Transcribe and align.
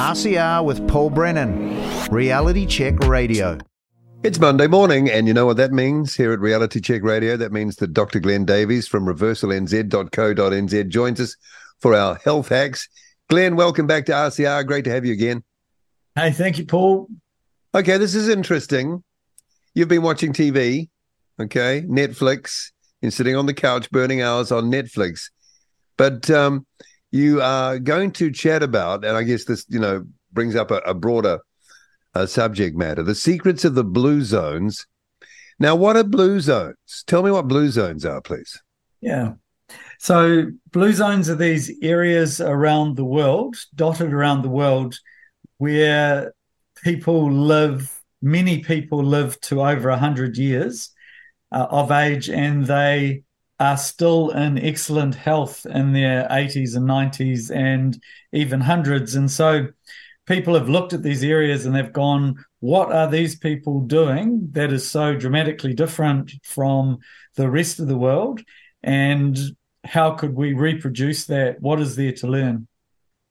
RCR 0.00 0.64
with 0.64 0.88
Paul 0.88 1.10
Brennan, 1.10 1.78
Reality 2.10 2.64
Check 2.64 3.00
Radio. 3.00 3.58
It's 4.22 4.40
Monday 4.40 4.66
morning, 4.66 5.10
and 5.10 5.28
you 5.28 5.34
know 5.34 5.44
what 5.44 5.58
that 5.58 5.72
means 5.72 6.14
here 6.14 6.32
at 6.32 6.40
Reality 6.40 6.80
Check 6.80 7.02
Radio? 7.02 7.36
That 7.36 7.52
means 7.52 7.76
that 7.76 7.92
Dr. 7.92 8.18
Glenn 8.18 8.46
Davies 8.46 8.88
from 8.88 9.04
reversalnz.co.nz 9.04 10.88
joins 10.88 11.20
us 11.20 11.36
for 11.80 11.94
our 11.94 12.14
health 12.14 12.48
hacks. 12.48 12.88
Glenn, 13.28 13.56
welcome 13.56 13.86
back 13.86 14.06
to 14.06 14.12
RCR. 14.12 14.66
Great 14.66 14.84
to 14.84 14.90
have 14.90 15.04
you 15.04 15.12
again. 15.12 15.44
Hey, 16.14 16.32
thank 16.32 16.56
you, 16.56 16.64
Paul. 16.64 17.06
Okay, 17.74 17.98
this 17.98 18.14
is 18.14 18.26
interesting. 18.26 19.04
You've 19.74 19.88
been 19.88 20.00
watching 20.00 20.32
TV, 20.32 20.88
okay, 21.38 21.82
Netflix, 21.82 22.70
and 23.02 23.12
sitting 23.12 23.36
on 23.36 23.44
the 23.44 23.52
couch 23.52 23.90
burning 23.90 24.22
hours 24.22 24.50
on 24.50 24.70
Netflix. 24.72 25.24
But 25.98 26.30
um, 26.30 26.64
you 27.10 27.42
are 27.42 27.78
going 27.78 28.12
to 28.12 28.30
chat 28.30 28.62
about, 28.62 29.04
and 29.04 29.16
I 29.16 29.22
guess 29.22 29.44
this, 29.44 29.66
you 29.68 29.80
know, 29.80 30.04
brings 30.32 30.54
up 30.54 30.70
a, 30.70 30.78
a 30.78 30.94
broader 30.94 31.40
uh, 32.14 32.26
subject 32.26 32.76
matter 32.76 33.02
the 33.02 33.14
secrets 33.14 33.64
of 33.64 33.74
the 33.74 33.84
blue 33.84 34.22
zones. 34.22 34.86
Now, 35.58 35.76
what 35.76 35.96
are 35.96 36.04
blue 36.04 36.40
zones? 36.40 37.04
Tell 37.06 37.22
me 37.22 37.30
what 37.30 37.48
blue 37.48 37.70
zones 37.70 38.04
are, 38.04 38.20
please. 38.20 38.60
Yeah. 39.00 39.34
So, 39.98 40.46
blue 40.72 40.92
zones 40.92 41.28
are 41.28 41.36
these 41.36 41.70
areas 41.82 42.40
around 42.40 42.96
the 42.96 43.04
world, 43.04 43.56
dotted 43.74 44.12
around 44.12 44.42
the 44.42 44.48
world, 44.48 44.98
where 45.58 46.32
people 46.82 47.30
live, 47.30 48.00
many 48.22 48.60
people 48.60 49.04
live 49.04 49.38
to 49.42 49.60
over 49.60 49.90
100 49.90 50.38
years 50.38 50.90
uh, 51.52 51.66
of 51.70 51.90
age, 51.90 52.30
and 52.30 52.66
they 52.66 53.22
are 53.60 53.76
still 53.76 54.30
in 54.30 54.58
excellent 54.58 55.14
health 55.14 55.66
in 55.66 55.92
their 55.92 56.26
80s 56.28 56.74
and 56.74 56.88
90s 56.88 57.54
and 57.54 58.02
even 58.32 58.60
hundreds. 58.60 59.14
And 59.14 59.30
so 59.30 59.68
people 60.26 60.54
have 60.54 60.70
looked 60.70 60.94
at 60.94 61.02
these 61.02 61.22
areas 61.22 61.66
and 61.66 61.74
they've 61.74 61.92
gone, 61.92 62.42
what 62.60 62.90
are 62.90 63.06
these 63.06 63.38
people 63.38 63.80
doing 63.80 64.48
that 64.52 64.72
is 64.72 64.88
so 64.88 65.14
dramatically 65.14 65.74
different 65.74 66.32
from 66.42 66.98
the 67.36 67.50
rest 67.50 67.80
of 67.80 67.86
the 67.86 67.98
world? 67.98 68.40
And 68.82 69.38
how 69.84 70.12
could 70.12 70.34
we 70.34 70.54
reproduce 70.54 71.26
that? 71.26 71.60
What 71.60 71.80
is 71.80 71.96
there 71.96 72.12
to 72.12 72.26
learn? 72.26 72.66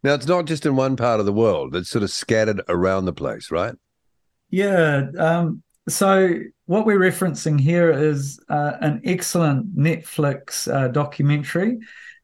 Now, 0.04 0.14
it's 0.14 0.28
not 0.28 0.46
just 0.46 0.66
in 0.66 0.76
one 0.76 0.96
part 0.96 1.20
of 1.20 1.26
the 1.26 1.34
world, 1.34 1.76
it's 1.76 1.90
sort 1.90 2.04
of 2.04 2.12
scattered 2.12 2.62
around 2.70 3.06
the 3.06 3.14
place, 3.14 3.52
right? 3.52 3.76
Yeah. 4.50 5.08
Um, 5.18 5.64
so 5.88 6.40
what 6.70 6.86
we're 6.86 7.00
referencing 7.00 7.60
here 7.60 7.90
is 7.90 8.40
uh, 8.48 8.74
an 8.80 9.02
excellent 9.04 9.76
Netflix 9.76 10.72
uh, 10.72 10.88
documentary. 10.90 11.80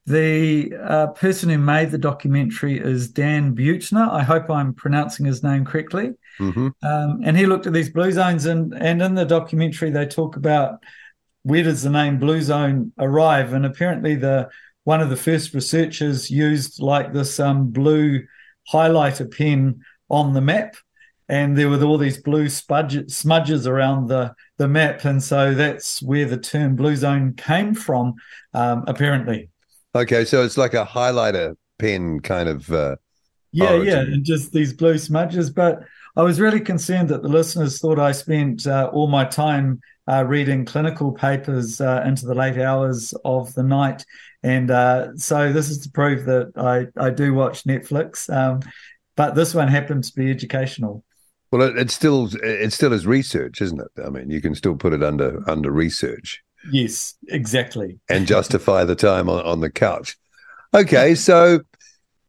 The 0.06 0.72
uh, 0.76 1.08
person 1.08 1.50
who 1.50 1.58
made 1.58 1.90
the 1.90 1.98
documentary 1.98 2.78
is 2.78 3.10
Dan 3.10 3.56
Buettner. 3.56 4.08
I 4.08 4.22
hope 4.22 4.52
I'm 4.52 4.76
pronouncing 4.76 5.26
his 5.26 5.42
name 5.42 5.66
correctly. 5.66 6.12
Mm-hmm. 6.40 6.68
Um, 6.84 7.22
and 7.24 7.36
he 7.36 7.48
looked 7.48 7.66
at 7.66 7.74
these 7.74 7.90
blue 7.90 8.12
zones, 8.12 8.46
and 8.46 8.72
and 8.76 9.02
in 9.02 9.16
the 9.16 9.26
documentary 9.26 9.90
they 9.90 10.06
talk 10.06 10.36
about 10.36 10.78
where 11.42 11.64
does 11.64 11.82
the 11.82 11.90
name 11.90 12.20
blue 12.20 12.44
zone 12.44 12.92
arrive, 13.00 13.52
and 13.52 13.66
apparently 13.66 14.14
the 14.14 14.48
one 14.84 15.02
of 15.02 15.10
the 15.10 15.18
first 15.18 15.56
researchers 15.56 16.30
used 16.30 16.80
like 16.80 17.14
this 17.14 17.40
um, 17.40 17.72
blue 17.72 18.24
highlighter 18.72 19.26
pen 19.36 19.82
on 20.08 20.36
the 20.36 20.42
map 20.42 20.76
and 21.28 21.58
there 21.58 21.70
were 21.70 21.84
all 21.84 21.98
these 21.98 22.22
blue 22.22 22.50
smudges, 22.50 23.16
smudges 23.16 23.68
around 23.68 24.08
the, 24.08 24.34
the 24.58 24.68
map. 24.68 25.06
And 25.06 25.24
so 25.24 25.54
that's 25.54 26.02
where 26.02 26.26
the 26.26 26.38
term 26.38 26.76
blue 26.76 26.96
zone 26.96 27.34
came 27.34 27.74
from, 27.74 28.14
um, 28.54 28.84
apparently. 28.88 29.50
Okay, 29.96 30.26
so 30.26 30.44
it's 30.44 30.58
like 30.58 30.74
a 30.74 30.86
highlighter 30.86 31.56
pen 31.80 32.20
kind 32.20 32.50
of. 32.50 32.72
Uh, 32.72 32.96
yeah, 33.52 33.72
origin. 33.72 33.88
yeah, 33.88 34.14
and 34.14 34.26
just 34.26 34.52
these 34.52 34.74
blue 34.74 34.98
smudges. 34.98 35.50
But 35.50 35.84
I 36.16 36.24
was 36.24 36.40
really 36.40 36.60
concerned 36.60 37.10
that 37.10 37.24
the 37.24 37.30
listeners 37.30 37.80
thought 37.80 38.00
I 38.00 38.12
spent 38.12 38.68
uh, 38.68 38.90
all 38.94 39.08
my 39.08 39.26
time 39.26 39.80
uh, 40.08 40.26
reading 40.26 40.66
clinical 40.66 41.12
papers 41.12 41.82
uh, 41.82 42.04
into 42.06 42.26
the 42.26 42.36
late 42.36 42.58
hours 42.58 43.14
of 43.24 43.54
the 43.56 43.64
night. 43.64 44.06
And 44.44 44.70
uh, 44.70 45.16
so 45.18 45.52
this 45.52 45.70
is 45.70 45.80
to 45.80 45.90
prove 45.90 46.26
that 46.26 46.52
I, 46.56 46.88
I 47.02 47.10
do 47.10 47.34
watch 47.34 47.64
Netflix. 47.64 48.32
Um, 48.32 48.60
but 49.16 49.34
this 49.34 49.56
one 49.56 49.68
happened 49.68 50.04
to 50.04 50.14
be 50.14 50.30
educational. 50.30 51.04
Well, 51.52 51.62
it, 51.62 51.78
it 51.78 51.92
still 51.92 52.30
it 52.44 52.74
still 52.74 52.94
is 52.94 53.06
research, 53.06 53.62
isn't 53.62 53.80
it? 53.80 54.04
I 54.04 54.10
mean, 54.10 54.30
you 54.30 54.42
can 54.42 54.56
still 54.56 54.76
put 54.76 54.94
it 54.94 55.04
under 55.04 55.42
under 55.50 55.72
research. 55.72 56.44
Yes, 56.72 57.16
exactly. 57.28 58.00
And 58.10 58.26
justify 58.26 58.84
the 58.84 58.96
time 58.96 59.30
on, 59.30 59.46
on 59.46 59.60
the 59.62 59.70
couch. 59.70 60.18
Okay, 60.74 61.16
so 61.16 61.60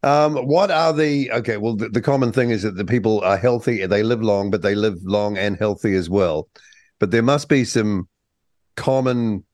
um, 0.02 0.36
what 0.46 0.70
are 0.70 0.92
the 0.92 1.30
okay? 1.32 1.56
Well, 1.56 1.76
the, 1.76 1.88
the, 1.88 2.02
common 2.02 2.32
thing 2.32 2.50
is 2.50 2.62
that 2.62 2.76
the 2.76 2.84
people 2.84 3.20
are 3.22 3.36
healthy; 3.36 3.84
they 3.86 4.02
live 4.02 4.22
long, 4.22 4.50
but 4.50 4.62
they 4.62 4.74
live 4.74 4.98
long 5.02 5.36
and 5.36 5.56
healthy 5.56 5.94
as 5.94 6.08
well. 6.08 6.48
But 6.98 7.10
there 7.10 7.22
must 7.22 7.48
be 7.48 7.64
some 7.64 8.08
common 8.76 9.44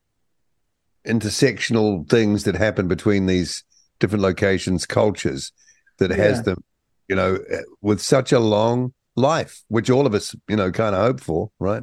intersectional 1.07 2.09
things 2.09 2.45
that 2.45 2.55
happen 2.55 2.89
between 2.89 3.27
these 3.27 3.65
different 3.99 4.23
locations, 4.23 4.85
cultures 4.85 5.53
that 5.99 6.11
yeah. 6.11 6.17
has 6.17 6.43
them, 6.43 6.63
you 7.09 7.17
know, 7.17 7.39
with 7.81 8.01
such 8.01 8.33
a 8.33 8.41
long 8.41 8.93
life, 9.17 9.63
which 9.69 9.91
all 9.91 10.07
of 10.07 10.15
us, 10.15 10.35
you 10.49 10.57
know, 10.57 10.71
kind 10.71 10.95
of 10.95 11.03
hope 11.03 11.21
for, 11.21 11.51
right? 11.59 11.83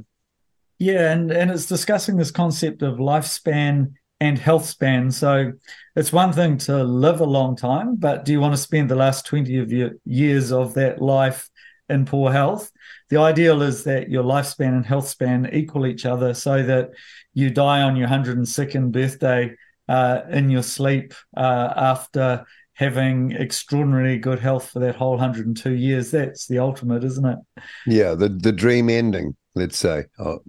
Yeah, 0.78 1.12
and 1.12 1.31
and 1.31 1.51
it's 1.51 1.66
discussing 1.66 2.16
this 2.16 2.31
concept 2.31 2.81
of 2.81 2.97
lifespan 2.97 3.94
and 4.22 4.38
health 4.38 4.66
span. 4.66 5.12
So 5.12 5.53
it's 5.95 6.12
one 6.12 6.34
thing 6.34 6.57
to 6.59 6.84
live 6.84 7.22
a 7.22 7.25
long 7.25 7.56
time, 7.56 7.95
but 7.95 8.25
do 8.25 8.31
you 8.31 8.39
want 8.39 8.53
to 8.53 8.62
spend 8.62 8.89
the 8.89 8.95
last 8.95 9.25
20 9.25 9.57
of 9.59 9.72
your 9.72 9.91
years 10.06 10.51
of 10.51 10.73
that 10.73 11.01
life 11.01 11.50
in 11.88 12.06
poor 12.06 12.31
health? 12.31 12.72
The 13.09 13.18
ideal 13.18 13.62
is 13.62 13.84
that 13.85 14.09
your 14.09 14.23
lifespan 14.23 14.75
and 14.75 14.85
health 14.85 15.07
span 15.07 15.50
equal 15.53 15.85
each 15.85 16.06
other 16.06 16.34
so 16.34 16.63
that 16.63 16.91
you 17.34 17.50
die 17.50 17.81
on 17.81 17.95
your 17.95 18.07
102nd 18.07 18.91
birthday 18.91 19.56
uh, 19.88 20.22
in 20.29 20.50
your 20.50 20.63
sleep 20.63 21.13
uh, 21.35 21.73
after 21.75 22.45
having 22.79 23.34
extraordinarily 23.34 24.17
good 24.17 24.40
health 24.40 24.69
for 24.69 24.79
that 24.79 24.95
whole 24.95 25.17
102 25.17 25.72
years. 25.72 26.12
That's 26.12 26.47
the 26.47 26.59
ultimate, 26.59 27.03
isn't 27.03 27.25
it? 27.25 27.38
Yeah, 27.85 28.16
the 28.16 28.29
the 28.29 28.53
dream 28.53 28.90
ending, 28.90 29.35
let's 29.53 29.78
say. 29.78 30.06
Oh, 30.17 30.40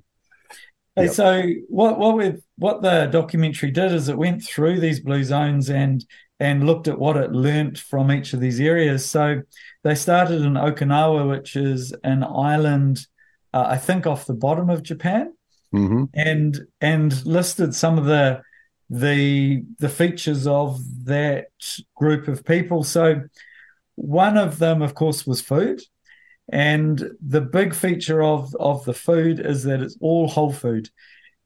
yep. 0.96 1.10
So 1.10 1.42
what 1.68 1.98
what 1.98 2.16
we 2.16 2.34
what 2.56 2.82
the 2.82 3.06
documentary 3.06 3.72
did 3.72 3.90
is 3.92 4.08
it 4.08 4.16
went 4.16 4.44
through 4.44 4.78
these 4.78 5.00
blue 5.00 5.24
zones 5.24 5.70
and 5.70 6.04
and 6.38 6.64
looked 6.64 6.86
at 6.86 7.00
what 7.00 7.16
it 7.16 7.32
learnt 7.32 7.78
from 7.78 8.12
each 8.12 8.32
of 8.32 8.38
these 8.38 8.60
areas. 8.60 9.04
So 9.04 9.42
they 9.82 9.96
started 9.96 10.42
in 10.42 10.54
Okinawa, 10.54 11.28
which 11.28 11.56
is 11.56 11.92
an 12.04 12.22
island, 12.22 13.06
uh, 13.52 13.66
I 13.70 13.76
think, 13.76 14.06
off 14.06 14.26
the 14.26 14.34
bottom 14.34 14.70
of 14.70 14.84
Japan, 14.84 15.34
mm-hmm. 15.74 16.04
and 16.14 16.60
and 16.80 17.26
listed 17.26 17.74
some 17.74 17.98
of 17.98 18.04
the 18.04 18.42
the 18.90 19.62
the 19.78 19.88
features 19.88 20.46
of 20.46 20.80
that 21.04 21.46
group 21.94 22.28
of 22.28 22.44
people. 22.44 22.82
So 22.82 23.22
one 23.94 24.36
of 24.36 24.58
them, 24.58 24.82
of 24.82 24.94
course, 24.94 25.26
was 25.26 25.40
food. 25.40 25.80
And 26.52 27.00
the 27.24 27.40
big 27.40 27.74
feature 27.74 28.22
of, 28.22 28.52
of 28.58 28.84
the 28.84 28.92
food 28.92 29.38
is 29.38 29.62
that 29.64 29.80
it's 29.80 29.96
all 30.00 30.26
whole 30.26 30.52
food. 30.52 30.90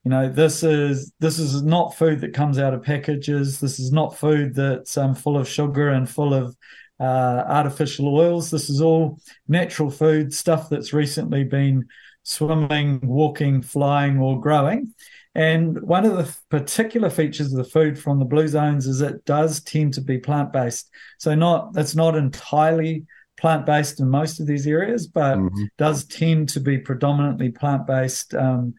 You 0.02 0.10
know, 0.10 0.30
this 0.30 0.62
is 0.62 1.12
this 1.20 1.38
is 1.38 1.62
not 1.62 1.94
food 1.94 2.20
that 2.20 2.32
comes 2.32 2.58
out 2.58 2.72
of 2.74 2.82
packages. 2.82 3.60
This 3.60 3.78
is 3.78 3.92
not 3.92 4.16
food 4.16 4.54
that's 4.54 4.96
um, 4.96 5.14
full 5.14 5.36
of 5.36 5.48
sugar 5.48 5.90
and 5.90 6.08
full 6.08 6.32
of 6.32 6.56
uh, 6.98 7.44
artificial 7.46 8.16
oils. 8.16 8.50
This 8.50 8.70
is 8.70 8.80
all 8.80 9.18
natural 9.48 9.90
food, 9.90 10.32
stuff 10.32 10.70
that's 10.70 10.92
recently 10.94 11.44
been 11.44 11.86
swimming, 12.22 13.00
walking, 13.02 13.60
flying, 13.60 14.18
or 14.18 14.40
growing. 14.40 14.94
And 15.34 15.80
one 15.82 16.04
of 16.04 16.16
the 16.16 16.36
particular 16.48 17.10
features 17.10 17.52
of 17.52 17.58
the 17.58 17.68
food 17.68 17.98
from 17.98 18.18
the 18.18 18.24
blue 18.24 18.46
zones 18.46 18.86
is 18.86 19.00
it 19.00 19.24
does 19.24 19.60
tend 19.60 19.94
to 19.94 20.00
be 20.00 20.18
plant 20.18 20.52
based. 20.52 20.90
So 21.18 21.34
not 21.34 21.72
it's 21.76 21.96
not 21.96 22.16
entirely 22.16 23.04
plant 23.36 23.66
based 23.66 23.98
in 23.98 24.08
most 24.08 24.38
of 24.38 24.46
these 24.46 24.66
areas, 24.66 25.08
but 25.08 25.36
mm-hmm. 25.36 25.64
does 25.76 26.04
tend 26.04 26.50
to 26.50 26.60
be 26.60 26.78
predominantly 26.78 27.50
plant 27.50 27.86
based 27.86 28.32
um, 28.34 28.74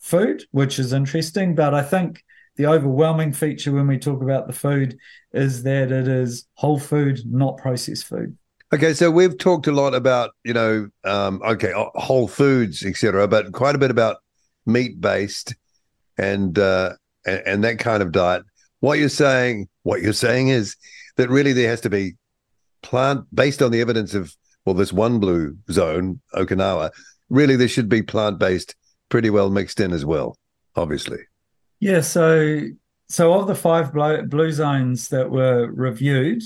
food, 0.00 0.44
which 0.50 0.80
is 0.80 0.92
interesting. 0.92 1.54
But 1.54 1.74
I 1.74 1.82
think 1.82 2.24
the 2.56 2.66
overwhelming 2.66 3.32
feature 3.32 3.70
when 3.70 3.86
we 3.86 3.96
talk 3.96 4.20
about 4.20 4.48
the 4.48 4.52
food 4.52 4.98
is 5.32 5.62
that 5.62 5.92
it 5.92 6.08
is 6.08 6.48
whole 6.54 6.80
food, 6.80 7.20
not 7.24 7.56
processed 7.58 8.06
food. 8.06 8.36
Okay, 8.72 8.94
so 8.94 9.10
we've 9.10 9.38
talked 9.38 9.68
a 9.68 9.72
lot 9.72 9.94
about 9.94 10.30
you 10.44 10.54
know, 10.54 10.88
um, 11.04 11.40
okay, 11.44 11.72
whole 11.74 12.26
foods, 12.26 12.84
etc., 12.84 13.28
but 13.28 13.52
quite 13.52 13.76
a 13.76 13.78
bit 13.78 13.92
about 13.92 14.18
meat 14.66 15.00
based 15.00 15.54
and 16.20 16.58
uh, 16.58 16.92
and, 17.24 17.42
and 17.46 17.64
that 17.64 17.78
kind 17.78 18.02
of 18.02 18.12
diet. 18.12 18.42
What 18.80 18.98
you're 18.98 19.08
saying, 19.08 19.68
what 19.82 20.02
you're 20.02 20.12
saying 20.12 20.48
is 20.48 20.76
that 21.16 21.30
really 21.30 21.52
there 21.54 21.70
has 21.70 21.80
to 21.82 21.90
be 21.90 22.14
plant 22.82 23.24
based 23.32 23.62
on 23.62 23.70
the 23.72 23.80
evidence 23.80 24.14
of 24.14 24.34
well, 24.64 24.74
this 24.74 24.92
one 24.92 25.18
blue 25.20 25.56
zone, 25.70 26.20
Okinawa. 26.34 26.90
Really, 27.28 27.56
there 27.56 27.68
should 27.68 27.88
be 27.88 28.02
plant 28.02 28.38
based, 28.38 28.74
pretty 29.08 29.30
well 29.30 29.50
mixed 29.50 29.80
in 29.80 29.92
as 29.92 30.04
well. 30.04 30.36
Obviously. 30.76 31.18
Yeah. 31.80 32.02
So 32.02 32.60
so 33.08 33.32
of 33.34 33.46
the 33.46 33.54
five 33.54 33.92
blue, 33.92 34.52
zones 34.52 35.08
that 35.08 35.30
were 35.30 35.70
reviewed, 35.72 36.42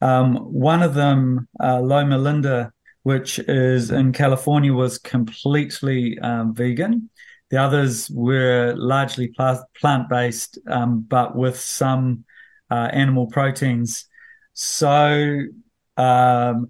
Um, 0.00 0.36
one 0.36 0.82
of 0.82 0.94
them, 0.94 1.48
uh, 1.62 1.80
Loma 1.80 2.18
Linda, 2.18 2.72
which 3.04 3.38
is 3.38 3.90
in 3.90 4.12
California, 4.12 4.72
was 4.72 4.98
completely 4.98 6.18
um, 6.18 6.54
vegan. 6.54 7.08
The 7.50 7.58
others 7.58 8.10
were 8.10 8.74
largely 8.76 9.28
plant 9.28 10.08
based, 10.08 10.58
um, 10.68 11.00
but 11.06 11.36
with 11.36 11.58
some 11.58 12.24
uh, 12.70 12.88
animal 12.92 13.26
proteins. 13.26 14.06
So, 14.54 15.40
um, 15.96 16.68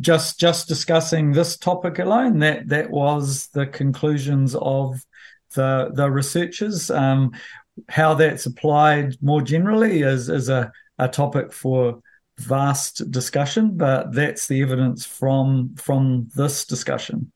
just 0.00 0.38
just 0.38 0.68
discussing 0.68 1.32
this 1.32 1.56
topic 1.56 1.98
alone, 1.98 2.40
that 2.40 2.68
that 2.68 2.90
was 2.90 3.48
the 3.48 3.66
conclusions 3.66 4.54
of 4.54 5.04
the 5.54 5.90
the 5.94 6.10
researchers. 6.10 6.90
Um, 6.90 7.32
how 7.88 8.14
that's 8.14 8.46
applied 8.46 9.16
more 9.22 9.42
generally 9.42 10.02
is 10.02 10.28
is 10.28 10.48
a, 10.48 10.72
a 10.98 11.08
topic 11.08 11.52
for 11.52 12.00
vast 12.38 13.10
discussion, 13.10 13.76
but 13.76 14.12
that's 14.12 14.46
the 14.48 14.62
evidence 14.62 15.04
from 15.04 15.74
from 15.76 16.28
this 16.34 16.64
discussion. 16.64 17.32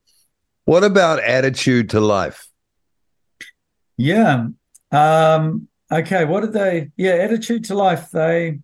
What 0.64 0.84
about 0.84 1.22
attitude 1.22 1.90
to 1.90 2.00
life? 2.00 2.49
Yeah. 4.00 4.46
Um, 4.90 5.68
okay. 5.90 6.24
What 6.24 6.40
did 6.40 6.52
they? 6.52 6.90
Yeah, 6.96 7.12
attitude 7.12 7.64
to 7.64 7.74
life. 7.74 8.10
They 8.10 8.60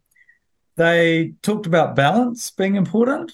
they 0.76 1.34
talked 1.42 1.66
about 1.66 1.96
balance 1.96 2.50
being 2.50 2.76
important. 2.76 3.32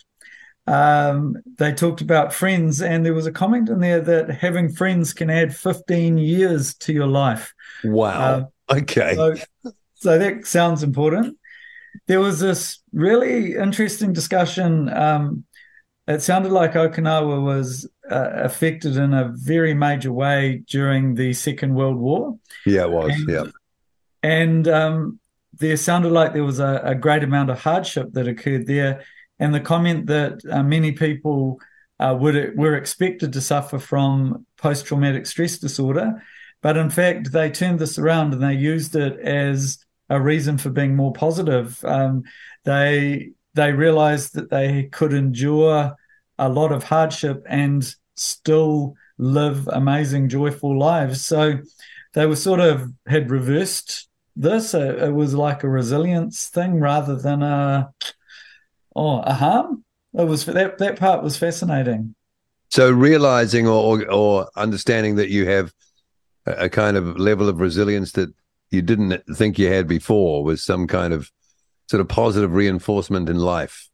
Um, 0.66 1.36
they 1.58 1.72
talked 1.72 2.00
about 2.00 2.32
friends, 2.32 2.80
and 2.80 3.04
there 3.04 3.14
was 3.14 3.26
a 3.26 3.32
comment 3.32 3.68
in 3.68 3.80
there 3.80 4.00
that 4.00 4.30
having 4.30 4.70
friends 4.70 5.12
can 5.12 5.28
add 5.28 5.56
15 5.56 6.18
years 6.18 6.74
to 6.76 6.92
your 6.92 7.08
life. 7.08 7.52
Wow. 7.82 8.50
Uh, 8.68 8.74
okay. 8.78 9.14
So, 9.16 9.34
so 9.94 10.18
that 10.18 10.46
sounds 10.46 10.84
important 10.84 11.36
there 12.06 12.20
was 12.20 12.40
this 12.40 12.80
really 12.92 13.54
interesting 13.54 14.12
discussion. 14.12 14.88
Um, 14.88 15.44
it 16.06 16.22
sounded 16.22 16.52
like 16.52 16.72
Okinawa 16.72 17.42
was 17.42 17.88
uh, 18.10 18.30
affected 18.34 18.96
in 18.96 19.14
a 19.14 19.32
very 19.34 19.74
major 19.74 20.12
way 20.12 20.62
during 20.68 21.14
the 21.14 21.32
Second 21.32 21.74
World 21.74 21.96
War. 21.96 22.38
Yeah, 22.66 22.82
it 22.82 22.90
was. 22.90 23.12
And, 23.12 23.28
yeah. 23.28 23.44
And 24.22 24.68
um, 24.68 25.20
there 25.52 25.76
sounded 25.76 26.10
like 26.10 26.32
there 26.32 26.44
was 26.44 26.60
a, 26.60 26.80
a, 26.84 26.94
great 26.94 27.22
amount 27.22 27.50
of 27.50 27.60
hardship 27.60 28.12
that 28.12 28.28
occurred 28.28 28.66
there. 28.66 29.04
And 29.38 29.54
the 29.54 29.60
comment 29.60 30.06
that 30.06 30.40
uh, 30.50 30.62
many 30.62 30.92
people 30.92 31.60
uh, 32.00 32.16
would 32.18 32.56
were 32.56 32.76
expected 32.76 33.32
to 33.32 33.40
suffer 33.40 33.78
from 33.78 34.46
post 34.56 34.86
traumatic 34.86 35.26
stress 35.26 35.58
disorder. 35.58 36.22
But 36.62 36.76
in 36.76 36.90
fact, 36.90 37.32
they 37.32 37.50
turned 37.50 37.78
this 37.78 37.98
around 37.98 38.32
and 38.32 38.42
they 38.42 38.54
used 38.54 38.94
it 38.96 39.18
as 39.20 39.78
a 40.08 40.20
reason 40.20 40.58
for 40.58 40.70
being 40.70 40.94
more 40.94 41.12
positive. 41.12 41.84
Um, 41.84 42.24
they 42.64 43.32
they 43.54 43.72
realized 43.72 44.34
that 44.34 44.50
they 44.50 44.84
could 44.84 45.12
endure 45.12 45.96
a 46.38 46.48
lot 46.48 46.72
of 46.72 46.84
hardship 46.84 47.44
and 47.48 47.94
still 48.14 48.94
live 49.18 49.68
amazing, 49.68 50.28
joyful 50.28 50.78
lives. 50.78 51.24
So 51.24 51.58
they 52.14 52.26
were 52.26 52.36
sort 52.36 52.60
of 52.60 52.90
had 53.06 53.30
reversed 53.30 54.08
this. 54.36 54.74
It, 54.74 55.12
was 55.12 55.34
like 55.34 55.62
a 55.62 55.68
resilience 55.68 56.48
thing 56.48 56.80
rather 56.80 57.16
than 57.16 57.42
a 57.42 57.92
oh 58.96 59.20
a 59.20 59.34
harm. 59.34 59.84
It 60.14 60.26
was 60.26 60.44
that 60.46 60.78
that 60.78 60.98
part 60.98 61.22
was 61.22 61.36
fascinating. 61.36 62.14
So 62.70 62.90
realizing 62.90 63.66
or 63.66 64.10
or 64.10 64.48
understanding 64.56 65.16
that 65.16 65.28
you 65.28 65.46
have 65.46 65.72
a 66.46 66.68
kind 66.68 66.96
of 66.96 67.18
level 67.18 67.48
of 67.48 67.60
resilience 67.60 68.12
that 68.12 68.34
you 68.70 68.82
didn't 68.82 69.22
think 69.36 69.58
you 69.58 69.68
had 69.68 69.86
before 69.86 70.42
was 70.42 70.62
some 70.64 70.86
kind 70.86 71.12
of 71.12 71.30
sort 71.92 72.00
of 72.00 72.08
positive 72.08 72.54
reinforcement 72.54 73.28
in 73.28 73.36
life. 73.36 73.90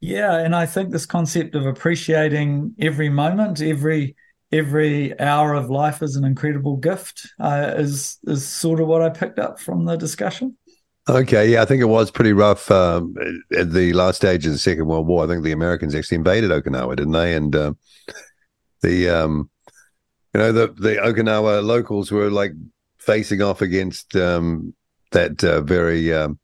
Yeah, 0.00 0.38
and 0.38 0.54
I 0.54 0.66
think 0.66 0.90
this 0.90 1.04
concept 1.04 1.56
of 1.56 1.66
appreciating 1.66 2.74
every 2.78 3.08
moment, 3.08 3.60
every 3.60 4.14
every 4.52 5.18
hour 5.18 5.52
of 5.54 5.68
life 5.68 6.00
is 6.00 6.14
an 6.14 6.24
incredible 6.24 6.76
gift 6.76 7.28
uh, 7.40 7.74
is 7.76 8.18
is 8.24 8.46
sort 8.46 8.78
of 8.78 8.86
what 8.86 9.02
I 9.02 9.08
picked 9.08 9.40
up 9.40 9.58
from 9.58 9.84
the 9.84 9.96
discussion. 9.96 10.56
Okay, 11.08 11.50
yeah, 11.50 11.62
I 11.62 11.64
think 11.64 11.82
it 11.82 11.86
was 11.86 12.12
pretty 12.12 12.32
rough 12.32 12.70
um, 12.70 13.16
at 13.56 13.72
the 13.72 13.92
last 13.94 14.16
stage 14.16 14.46
of 14.46 14.52
the 14.52 14.58
Second 14.58 14.86
World 14.86 15.08
War. 15.08 15.24
I 15.24 15.26
think 15.26 15.42
the 15.42 15.52
Americans 15.52 15.94
actually 15.96 16.18
invaded 16.18 16.52
Okinawa, 16.52 16.94
didn't 16.94 17.12
they? 17.12 17.34
And 17.34 17.56
uh, 17.56 17.72
the 18.80 19.10
um, 19.10 19.50
you 20.34 20.40
know 20.40 20.52
the 20.52 20.68
the 20.68 20.96
Okinawa 20.96 21.64
locals 21.64 22.12
were 22.12 22.30
like 22.30 22.52
facing 22.98 23.42
off 23.42 23.60
against 23.60 24.14
um, 24.14 24.72
that 25.10 25.42
uh, 25.42 25.62
very 25.62 26.14
um, 26.14 26.38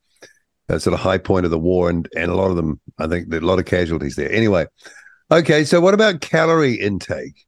uh, 0.70 0.78
sort 0.78 0.94
of 0.94 1.00
high 1.00 1.18
point 1.18 1.44
of 1.44 1.50
the 1.50 1.58
war, 1.58 1.90
and 1.90 2.08
and 2.16 2.30
a 2.30 2.34
lot 2.34 2.50
of 2.50 2.56
them, 2.56 2.80
I 2.98 3.06
think, 3.06 3.28
there 3.28 3.40
a 3.40 3.44
lot 3.44 3.58
of 3.58 3.64
casualties 3.64 4.16
there. 4.16 4.30
Anyway, 4.30 4.66
okay, 5.30 5.64
so 5.64 5.80
what 5.80 5.94
about 5.94 6.20
calorie 6.20 6.74
intake? 6.74 7.46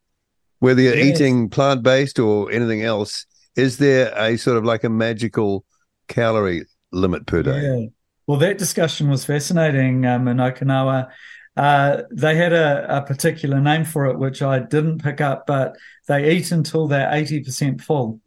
Whether 0.59 0.83
you're 0.83 0.97
yes. 0.97 1.21
eating 1.21 1.49
plant 1.49 1.83
based 1.83 2.19
or 2.19 2.51
anything 2.53 2.83
else, 2.83 3.27
is 3.57 3.79
there 3.79 4.13
a 4.17 4.37
sort 4.37 4.57
of 4.57 4.65
like 4.65 4.85
a 4.85 4.89
magical 4.89 5.65
calorie 6.09 6.65
limit 6.93 7.27
per 7.27 7.43
day? 7.43 7.61
Yeah. 7.63 7.87
Well, 8.27 8.39
that 8.39 8.59
discussion 8.59 9.11
was 9.11 9.25
fascinating 9.25 10.07
um, 10.07 10.29
in 10.29 10.37
Okinawa. 10.37 11.11
Uh, 11.57 12.03
they 12.11 12.37
had 12.37 12.53
a, 12.53 12.99
a, 12.99 13.03
particular 13.03 13.61
name 13.61 13.85
for 13.85 14.07
it, 14.07 14.19
which 14.19 14.41
I 14.41 14.61
didn't 14.61 15.03
pick 15.03 15.21
up, 15.21 15.47
but 15.47 15.77
they 16.09 16.31
eat 16.33 16.51
until 16.51 16.87
they're 16.87 17.11
80% 17.11 17.83
full. 17.83 18.21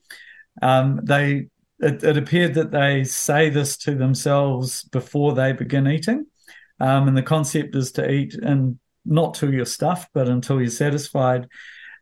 Um, 0.61 0.99
they 1.03 1.47
it, 1.79 2.03
it, 2.03 2.17
appeared 2.17 2.53
that 2.55 2.71
they 2.71 3.03
say 3.03 3.49
this 3.49 3.77
to 3.77 3.95
themselves 3.95 4.83
before 4.85 5.33
they 5.33 5.51
begin 5.51 5.87
eating, 5.87 6.25
um, 6.79 7.07
and 7.07 7.17
the 7.17 7.23
concept 7.23 7.75
is 7.75 7.91
to 7.93 8.09
eat 8.09 8.33
and 8.35 8.79
not 9.05 9.35
till 9.35 9.53
you're 9.53 9.65
stuffed, 9.65 10.09
but 10.13 10.27
until 10.27 10.59
you're 10.59 10.69
satisfied. 10.69 11.47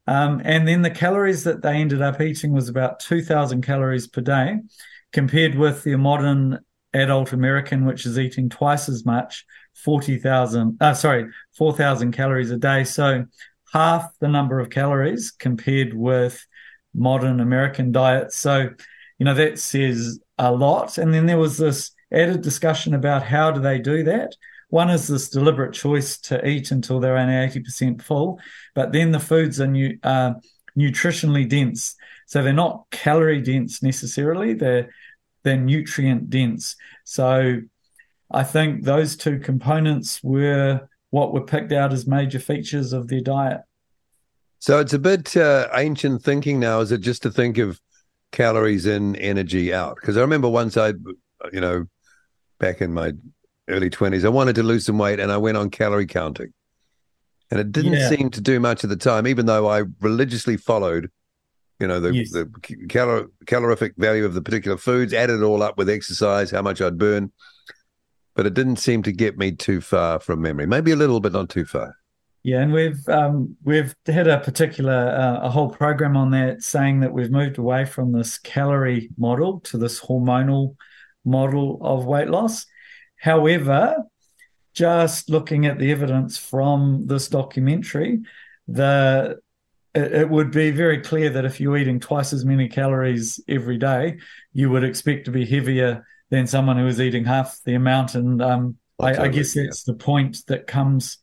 Um, 0.07 0.41
and 0.43 0.67
then 0.67 0.81
the 0.81 0.89
calories 0.89 1.43
that 1.45 1.61
they 1.61 1.75
ended 1.75 2.01
up 2.01 2.21
eating 2.21 2.51
was 2.51 2.69
about 2.69 2.99
2,000 2.99 3.61
calories 3.61 4.07
per 4.07 4.21
day, 4.21 4.59
compared 5.11 5.55
with 5.55 5.83
the 5.83 5.95
modern 5.95 6.59
adult 6.93 7.33
American, 7.33 7.85
which 7.85 8.05
is 8.05 8.19
eating 8.19 8.49
twice 8.49 8.89
as 8.89 9.05
much, 9.05 9.45
40,000, 9.75 10.77
uh, 10.79 10.93
sorry, 10.93 11.29
4,000 11.57 12.11
calories 12.11 12.51
a 12.51 12.57
day. 12.57 12.83
So 12.83 13.25
half 13.71 14.13
the 14.19 14.27
number 14.27 14.59
of 14.59 14.69
calories 14.69 15.31
compared 15.31 15.93
with 15.93 16.45
modern 16.93 17.39
American 17.39 17.91
diets. 17.91 18.37
So, 18.37 18.69
you 19.17 19.25
know, 19.25 19.33
that 19.33 19.59
says 19.59 20.19
a 20.37 20.51
lot. 20.51 20.97
And 20.97 21.13
then 21.13 21.25
there 21.25 21.37
was 21.37 21.57
this 21.57 21.91
added 22.11 22.41
discussion 22.41 22.93
about 22.93 23.23
how 23.23 23.51
do 23.51 23.59
they 23.59 23.79
do 23.79 24.03
that. 24.03 24.35
One 24.69 24.89
is 24.89 25.07
this 25.07 25.29
deliberate 25.29 25.73
choice 25.73 26.17
to 26.21 26.45
eat 26.47 26.71
until 26.71 26.99
they're 26.99 27.17
only 27.17 27.33
80% 27.33 28.01
full, 28.01 28.39
but 28.73 28.91
then 28.91 29.11
the 29.11 29.19
foods 29.19 29.61
are 29.61 29.67
new, 29.67 29.99
uh, 30.01 30.33
nutritionally 30.77 31.47
dense. 31.47 31.95
So 32.25 32.41
they're 32.41 32.53
not 32.53 32.85
calorie 32.89 33.41
dense 33.41 33.83
necessarily, 33.83 34.53
they're, 34.53 34.89
they're 35.43 35.57
nutrient 35.57 36.29
dense. 36.31 36.75
So 37.03 37.61
I 38.31 38.43
think 38.43 38.83
those 38.83 39.15
two 39.15 39.37
components 39.39 40.23
were 40.23 40.89
what 41.11 41.33
were 41.33 41.45
picked 41.45 41.71
out 41.71 41.93
as 41.93 42.07
major 42.07 42.39
features 42.39 42.93
of 42.93 43.07
their 43.07 43.21
diet. 43.21 43.61
So 44.57 44.79
it's 44.79 44.93
a 44.93 44.99
bit 44.99 45.37
uh, 45.37 45.67
ancient 45.75 46.23
thinking 46.23 46.59
now, 46.59 46.79
is 46.79 46.91
it 46.91 47.01
just 47.01 47.21
to 47.23 47.31
think 47.31 47.59
of 47.59 47.79
calories 48.33 48.85
in, 48.85 49.15
energy 49.15 49.73
out? 49.73 49.95
Because 49.95 50.17
I 50.17 50.21
remember 50.21 50.49
once 50.49 50.75
I, 50.75 50.89
you 51.53 51.61
know, 51.61 51.85
back 52.59 52.81
in 52.81 52.93
my 52.93 53.13
early 53.69 53.89
20s, 53.89 54.25
I 54.25 54.29
wanted 54.29 54.55
to 54.55 54.63
lose 54.63 54.85
some 54.85 54.97
weight 54.97 55.21
and 55.21 55.31
I 55.31 55.37
went 55.37 55.55
on 55.55 55.69
calorie 55.69 56.05
counting. 56.05 56.53
And 57.49 57.59
it 57.59 57.71
didn't 57.71 57.93
yeah. 57.93 58.09
seem 58.09 58.29
to 58.31 58.41
do 58.41 58.59
much 58.59 58.83
at 58.83 58.89
the 58.89 58.97
time, 58.97 59.27
even 59.27 59.45
though 59.45 59.69
I 59.69 59.83
religiously 60.01 60.57
followed, 60.57 61.09
you 61.79 61.87
know, 61.87 61.99
the, 61.99 62.13
yes. 62.13 62.31
the 62.31 62.51
calor- 62.89 63.27
calorific 63.45 63.93
value 63.95 64.25
of 64.25 64.33
the 64.33 64.41
particular 64.41 64.77
foods, 64.77 65.13
added 65.13 65.39
it 65.39 65.43
all 65.43 65.61
up 65.61 65.77
with 65.77 65.89
exercise, 65.89 66.51
how 66.51 66.61
much 66.61 66.81
I'd 66.81 66.97
burn. 66.97 67.31
But 68.35 68.47
it 68.47 68.55
didn't 68.55 68.77
seem 68.77 69.03
to 69.03 69.11
get 69.11 69.37
me 69.37 69.51
too 69.51 69.79
far 69.79 70.19
from 70.19 70.41
memory. 70.41 70.65
Maybe 70.65 70.91
a 70.91 70.95
little, 70.95 71.19
but 71.19 71.33
not 71.33 71.49
too 71.49 71.65
far. 71.65 71.95
Yeah, 72.43 72.61
and 72.61 72.73
we've 72.73 73.07
um, 73.07 73.55
we've 73.63 73.95
had 74.05 74.27
a 74.27 74.39
particular 74.39 74.93
uh, 74.93 75.47
a 75.47 75.49
whole 75.49 75.69
program 75.69 76.17
on 76.17 76.31
that, 76.31 76.61
saying 76.61 76.99
that 76.99 77.13
we've 77.13 77.31
moved 77.31 77.57
away 77.57 77.85
from 77.85 78.11
this 78.11 78.37
calorie 78.37 79.09
model 79.17 79.61
to 79.61 79.77
this 79.77 80.01
hormonal 80.01 80.75
model 81.23 81.79
of 81.81 82.05
weight 82.05 82.29
loss. 82.29 82.65
However, 83.17 83.95
just 84.73 85.29
looking 85.29 85.65
at 85.65 85.79
the 85.79 85.91
evidence 85.91 86.37
from 86.37 87.07
this 87.07 87.29
documentary, 87.29 88.19
the 88.67 89.39
it, 89.93 90.13
it 90.13 90.29
would 90.29 90.51
be 90.51 90.71
very 90.71 90.99
clear 90.99 91.29
that 91.29 91.45
if 91.45 91.61
you're 91.61 91.77
eating 91.77 92.01
twice 92.01 92.33
as 92.33 92.43
many 92.43 92.67
calories 92.67 93.39
every 93.47 93.77
day, 93.77 94.17
you 94.51 94.69
would 94.69 94.83
expect 94.83 95.25
to 95.25 95.31
be 95.31 95.45
heavier 95.45 96.05
than 96.29 96.47
someone 96.47 96.77
who 96.77 96.87
is 96.87 96.99
eating 96.99 97.23
half 97.23 97.59
the 97.63 97.75
amount. 97.75 98.15
And 98.15 98.41
um, 98.41 98.77
I, 98.99 99.15
I, 99.15 99.27
guess 99.27 99.53
that's 99.53 99.83
the 99.83 99.93
point 99.93 100.39
that 100.47 100.67
comes 100.67 101.19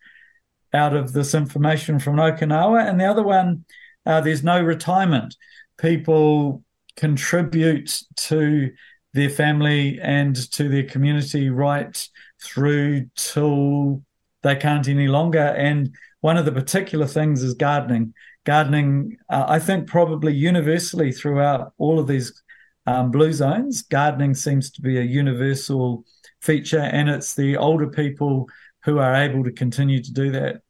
out 0.72 0.94
of 0.94 1.12
this 1.12 1.34
information 1.34 1.98
from 1.98 2.16
Okinawa. 2.16 2.88
And 2.88 3.00
the 3.00 3.06
other 3.06 3.22
one, 3.22 3.64
uh, 4.06 4.20
there's 4.20 4.44
no 4.44 4.62
retirement. 4.62 5.36
People 5.78 6.62
contribute 6.96 8.02
to 8.16 8.70
their 9.12 9.30
family 9.30 9.98
and 10.00 10.36
to 10.52 10.68
their 10.68 10.84
community 10.84 11.50
right 11.50 12.08
through 12.42 13.06
till 13.16 14.02
they 14.42 14.56
can't 14.56 14.88
any 14.88 15.08
longer. 15.08 15.38
And 15.38 15.94
one 16.20 16.36
of 16.36 16.44
the 16.44 16.52
particular 16.52 17.06
things 17.06 17.42
is 17.42 17.54
gardening. 17.54 18.14
Gardening, 18.44 19.16
uh, 19.28 19.44
I 19.48 19.58
think, 19.58 19.86
probably 19.88 20.32
universally 20.32 21.12
throughout 21.12 21.72
all 21.78 21.98
of 21.98 22.06
these 22.06 22.42
um, 22.86 23.10
blue 23.10 23.32
zones, 23.32 23.82
gardening 23.82 24.34
seems 24.34 24.70
to 24.72 24.82
be 24.82 24.98
a 24.98 25.02
universal 25.02 26.04
feature, 26.40 26.80
and 26.80 27.08
it's 27.08 27.34
the 27.34 27.56
older 27.56 27.86
people 27.88 28.48
who 28.84 28.98
are 28.98 29.14
able 29.14 29.44
to 29.44 29.52
continue 29.52 30.02
to 30.02 30.12
do 30.12 30.30
that. 30.32 30.62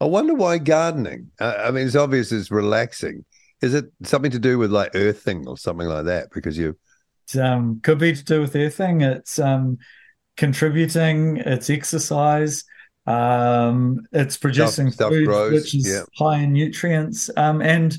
I 0.00 0.06
wonder 0.06 0.34
why 0.34 0.58
gardening. 0.58 1.30
I 1.38 1.70
mean, 1.70 1.86
it's 1.86 1.96
obvious 1.96 2.32
it's 2.32 2.50
relaxing. 2.50 3.24
Is 3.60 3.74
it 3.74 3.86
something 4.02 4.32
to 4.32 4.40
do 4.40 4.58
with 4.58 4.72
like 4.72 4.90
earthing 4.94 5.46
or 5.46 5.56
something 5.56 5.86
like 5.86 6.06
that? 6.06 6.30
Because 6.32 6.58
you 6.58 6.76
um, 7.40 7.80
could 7.82 7.98
be 7.98 8.12
to 8.12 8.24
do 8.24 8.40
with 8.40 8.56
earthing. 8.56 9.02
It's 9.02 9.38
um, 9.38 9.78
contributing. 10.36 11.36
It's 11.38 11.70
exercise. 11.70 12.64
Um, 13.06 14.06
it's 14.12 14.36
producing 14.36 14.90
stuff, 14.90 15.10
food 15.10 15.28
stuff 15.28 15.52
which 15.52 15.74
is 15.74 15.88
yeah. 15.88 16.02
high 16.16 16.38
in 16.38 16.52
nutrients, 16.52 17.30
um, 17.36 17.60
and 17.60 17.96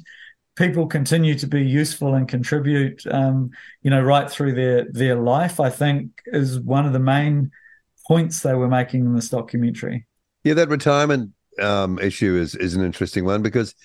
people 0.55 0.87
continue 0.87 1.35
to 1.35 1.47
be 1.47 1.61
useful 1.61 2.15
and 2.15 2.27
contribute. 2.27 3.05
Um, 3.09 3.51
you 3.81 3.89
know, 3.89 4.01
right 4.01 4.29
through 4.29 4.55
their 4.55 4.91
their 4.91 5.15
life. 5.15 5.59
I 5.59 5.69
think 5.69 6.21
is 6.25 6.59
one 6.59 6.85
of 6.85 6.93
the 6.93 6.99
main 6.99 7.51
points 8.07 8.41
they 8.41 8.53
were 8.53 8.67
making 8.67 9.01
in 9.01 9.15
this 9.15 9.29
documentary. 9.29 10.05
Yeah, 10.43 10.55
that 10.55 10.69
retirement 10.69 11.31
um, 11.59 11.99
issue 11.99 12.35
is 12.35 12.55
is 12.55 12.75
an 12.75 12.83
interesting 12.83 13.25
one 13.25 13.41
because 13.41 13.75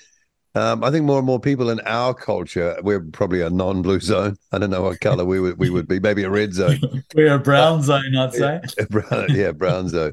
um, 0.54 0.82
I 0.82 0.90
think 0.90 1.04
more 1.04 1.18
and 1.18 1.26
more 1.26 1.40
people 1.40 1.70
in 1.70 1.80
our 1.80 2.14
culture, 2.14 2.78
we're 2.82 3.00
probably 3.00 3.42
a 3.42 3.50
non-blue 3.50 4.00
zone. 4.00 4.36
I 4.52 4.58
don't 4.58 4.70
know 4.70 4.82
what 4.82 5.00
color 5.00 5.24
we 5.24 5.40
would 5.40 5.58
we 5.58 5.70
would 5.70 5.88
be. 5.88 6.00
Maybe 6.00 6.24
a 6.24 6.30
red 6.30 6.54
zone. 6.54 6.80
we're 7.14 7.34
a 7.34 7.38
brown 7.38 7.82
zone, 7.82 8.16
I'd 8.16 8.34
say. 8.34 8.60
Yeah, 8.78 8.84
brown, 8.90 9.26
yeah, 9.30 9.52
brown 9.52 9.88
zone. 9.88 10.12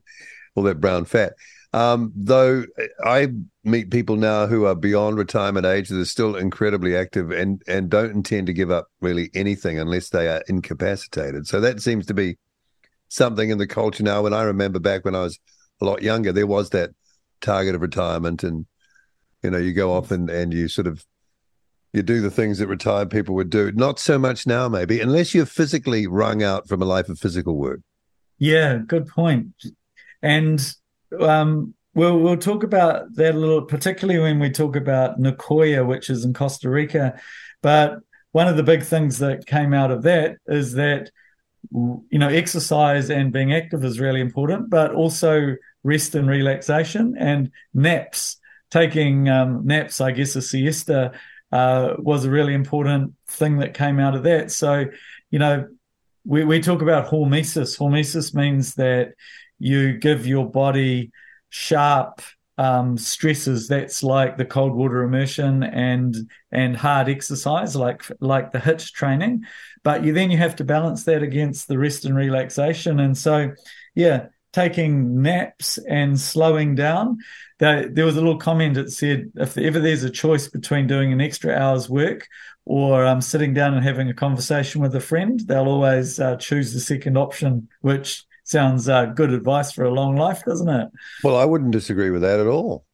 All 0.56 0.64
that 0.64 0.80
brown 0.80 1.06
fat. 1.06 1.34
Um, 1.74 2.14
though 2.16 2.64
I 3.04 3.30
meet 3.66 3.92
people 3.92 4.16
now 4.16 4.48
who 4.48 4.66
are 4.66 4.76
beyond 4.76 5.18
retirement 5.18 5.66
age 5.66 5.90
that 5.90 6.00
are 6.00 6.06
still 6.06 6.38
incredibly 6.38 6.96
active 6.96 7.32
and 7.32 7.62
and 7.68 7.90
don't 7.90 8.12
intend 8.12 8.48
to 8.48 8.54
give 8.54 8.72
up 8.72 8.88
really 9.02 9.30
anything 9.34 9.80
unless 9.80 10.10
they 10.10 10.30
are 10.30 10.44
incapacitated. 10.48 11.48
So 11.48 11.60
that 11.60 11.82
seems 11.82 12.06
to 12.06 12.14
be 12.14 12.38
something 13.08 13.50
in 13.50 13.58
the 13.58 13.68
culture 13.68 14.04
now. 14.04 14.24
When 14.24 14.34
I 14.34 14.44
remember 14.44 14.80
back 14.80 15.06
when 15.06 15.16
I 15.16 15.22
was 15.22 15.40
a 15.82 15.86
lot 15.86 16.02
younger, 16.02 16.32
there 16.32 16.48
was 16.48 16.70
that 16.72 16.92
target 17.42 17.76
of 17.76 17.82
retirement 17.82 18.44
and 18.44 18.66
you 19.44 19.52
know 19.52 19.58
you 19.58 19.74
go 19.74 19.94
off 19.94 20.12
and 20.12 20.30
and 20.30 20.54
you 20.54 20.68
sort 20.68 20.88
of 20.88 21.06
you 21.94 22.02
do 22.02 22.20
the 22.20 22.32
things 22.32 22.58
that 22.58 22.68
retired 22.68 23.10
people 23.10 23.36
would 23.36 23.50
do 23.50 23.72
not 23.74 24.00
so 24.00 24.18
much 24.18 24.48
now 24.48 24.68
maybe 24.68 25.00
unless 25.00 25.34
you're 25.34 25.46
physically 25.46 26.08
wrung 26.08 26.42
out 26.42 26.68
from 26.68 26.82
a 26.82 26.86
life 26.86 27.08
of 27.08 27.20
physical 27.20 27.56
work 27.56 27.82
yeah 28.40 28.80
good 28.88 29.08
point. 29.08 29.54
point 29.60 29.76
and 30.22 30.74
um, 31.22 31.74
we'll 31.94 32.18
we'll 32.18 32.38
talk 32.38 32.64
about 32.64 33.14
that 33.16 33.36
a 33.36 33.38
little 33.38 33.62
particularly 33.62 34.20
when 34.20 34.40
we 34.40 34.50
talk 34.50 34.76
about 34.76 35.20
Nicoya 35.20 35.86
which 35.86 36.10
is 36.10 36.26
in 36.26 36.34
Costa 36.34 36.70
Rica 36.70 37.20
but 37.62 38.00
one 38.32 38.48
of 38.48 38.58
the 38.58 38.64
big 38.64 38.84
things 38.84 39.20
that 39.20 39.46
came 39.46 39.74
out 39.74 39.92
of 39.92 40.02
that 40.04 40.38
is 40.48 40.74
that 40.74 41.12
you 41.72 42.20
know 42.20 42.30
exercise 42.30 43.10
and 43.10 43.32
being 43.32 43.54
active 43.54 43.84
is 43.84 44.00
really 44.00 44.22
important 44.22 44.70
but 44.70 44.94
also 44.94 45.56
rest 45.86 46.16
and 46.16 46.28
relaxation 46.28 47.16
and 47.18 47.52
naps. 47.74 48.38
Taking 48.72 49.30
um, 49.30 49.66
naps, 49.66 50.02
I 50.02 50.12
guess 50.12 50.36
a 50.36 50.42
siesta 50.42 51.14
uh, 51.52 51.94
was 52.00 52.26
a 52.26 52.30
really 52.30 52.54
important 52.54 53.14
thing 53.28 53.60
that 53.60 53.76
came 53.76 54.00
out 54.00 54.16
of 54.16 54.24
that. 54.24 54.52
So, 54.52 54.86
you 55.30 55.40
know, 55.40 55.68
we, 56.26 56.44
we 56.44 56.60
talk 56.60 56.82
about 56.82 57.08
hormesis. 57.08 57.78
Hormesis 57.78 58.34
means 58.34 58.74
that 58.74 59.14
you 59.60 59.98
give 59.98 60.26
your 60.26 60.50
body 60.50 61.12
sharp 61.50 62.22
um, 62.58 62.98
stresses. 62.98 63.68
That's 63.68 64.04
like 64.04 64.38
the 64.38 64.46
cold 64.46 64.74
water 64.74 65.04
immersion 65.04 65.64
and 65.64 66.16
and 66.52 66.76
hard 66.76 67.10
exercise, 67.10 67.76
like 67.76 68.04
like 68.20 68.52
the 68.52 68.60
HIIT 68.60 68.92
training. 68.92 69.44
But 69.84 70.04
you 70.04 70.14
then 70.14 70.32
you 70.32 70.38
have 70.38 70.56
to 70.58 70.64
balance 70.64 71.04
that 71.06 71.24
against 71.24 71.68
the 71.68 71.78
rest 71.78 72.06
and 72.06 72.16
relaxation. 72.16 73.00
And 73.00 73.18
so, 73.18 73.52
yeah, 73.94 74.28
taking 74.54 75.22
naps 75.22 75.78
and 75.78 76.20
slowing 76.20 76.76
down. 76.76 77.18
There, 77.60 77.88
there 77.88 78.06
was 78.06 78.16
a 78.16 78.22
little 78.22 78.38
comment 78.38 78.76
that 78.76 78.92
said 78.92 79.32
if 79.36 79.58
ever 79.58 79.80
there's 79.80 80.04
a 80.04 80.10
choice 80.10 80.48
between 80.48 80.88
doing 80.88 81.14
an 81.14 81.22
extra 81.22 81.54
hour's 81.54 81.90
work 81.90 82.28
or 82.66 83.06
um, 83.06 83.22
sitting 83.22 83.54
down 83.54 83.74
and 83.74 83.84
having 83.84 84.10
a 84.10 84.14
conversation 84.14 84.82
with 84.82 84.96
a 84.96 85.00
friend, 85.00 85.40
they'll 85.42 85.68
always 85.68 86.20
uh, 86.20 86.36
choose 86.38 86.74
the 86.74 86.80
second 86.80 87.18
option, 87.18 87.68
which 87.82 88.26
sounds 88.46 88.88
uh, 88.88 89.08
good 89.08 89.34
advice 89.34 89.72
for 89.72 89.84
a 89.84 89.92
long 89.92 90.16
life, 90.16 90.44
doesn't 90.46 90.70
it? 90.70 90.90
Well, 91.24 91.36
I 91.36 91.44
wouldn't 91.44 91.72
disagree 91.72 92.12
with 92.12 92.22
that 92.22 92.40
at 92.40 92.48
all. 92.48 92.86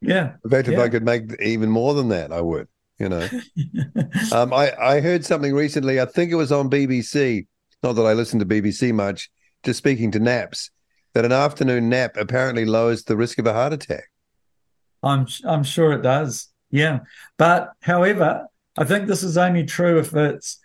Yeah. 0.00 0.34
In 0.44 0.50
fact, 0.50 0.68
if 0.68 0.74
yeah. 0.74 0.82
I 0.82 0.88
could 0.88 1.04
make 1.04 1.40
even 1.40 1.70
more 1.70 1.94
than 1.94 2.08
that, 2.08 2.32
I 2.32 2.40
would. 2.40 2.68
You 2.98 3.08
know, 3.08 3.28
um, 4.32 4.52
I 4.52 4.72
I 4.76 5.00
heard 5.00 5.24
something 5.24 5.54
recently. 5.54 6.00
I 6.00 6.04
think 6.04 6.32
it 6.32 6.36
was 6.36 6.50
on 6.50 6.68
BBC. 6.68 7.46
Not 7.84 7.92
that 7.92 8.02
I 8.02 8.12
listen 8.12 8.40
to 8.40 8.46
BBC 8.46 8.92
much. 8.92 9.30
Just 9.62 9.78
speaking 9.78 10.10
to 10.12 10.18
naps, 10.18 10.70
that 11.14 11.24
an 11.24 11.30
afternoon 11.30 11.88
nap 11.88 12.16
apparently 12.16 12.64
lowers 12.64 13.04
the 13.04 13.16
risk 13.16 13.38
of 13.38 13.46
a 13.46 13.52
heart 13.52 13.72
attack. 13.72 14.10
I'm 15.04 15.28
I'm 15.44 15.62
sure 15.62 15.92
it 15.92 16.02
does. 16.02 16.48
Yeah, 16.72 17.00
but 17.36 17.70
however, 17.82 18.48
I 18.76 18.84
think 18.84 19.06
this 19.06 19.22
is 19.22 19.38
only 19.38 19.64
true 19.64 20.00
if 20.00 20.12
it's 20.14 20.58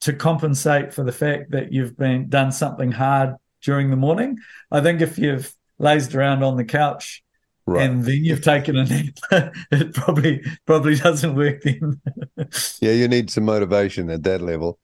to 0.00 0.12
compensate 0.12 0.92
for 0.92 1.04
the 1.04 1.12
fact 1.12 1.52
that 1.52 1.72
you've 1.72 1.96
been 1.96 2.28
done 2.28 2.50
something 2.50 2.90
hard 2.90 3.36
during 3.62 3.90
the 3.90 3.96
morning. 3.96 4.38
I 4.70 4.80
think 4.80 5.00
if 5.00 5.18
you've 5.18 5.54
lazed 5.78 6.14
around 6.14 6.42
on 6.42 6.56
the 6.56 6.64
couch 6.64 7.22
right. 7.66 7.88
and 7.88 8.04
then 8.04 8.24
you've 8.24 8.42
taken 8.42 8.76
a 8.76 8.84
nap, 8.84 9.54
it 9.70 9.94
probably 9.94 10.42
probably 10.66 10.96
doesn't 10.96 11.34
work 11.34 11.62
then. 11.62 12.00
yeah, 12.80 12.92
you 12.92 13.08
need 13.08 13.30
some 13.30 13.44
motivation 13.44 14.10
at 14.10 14.22
that 14.24 14.40
level. 14.40 14.78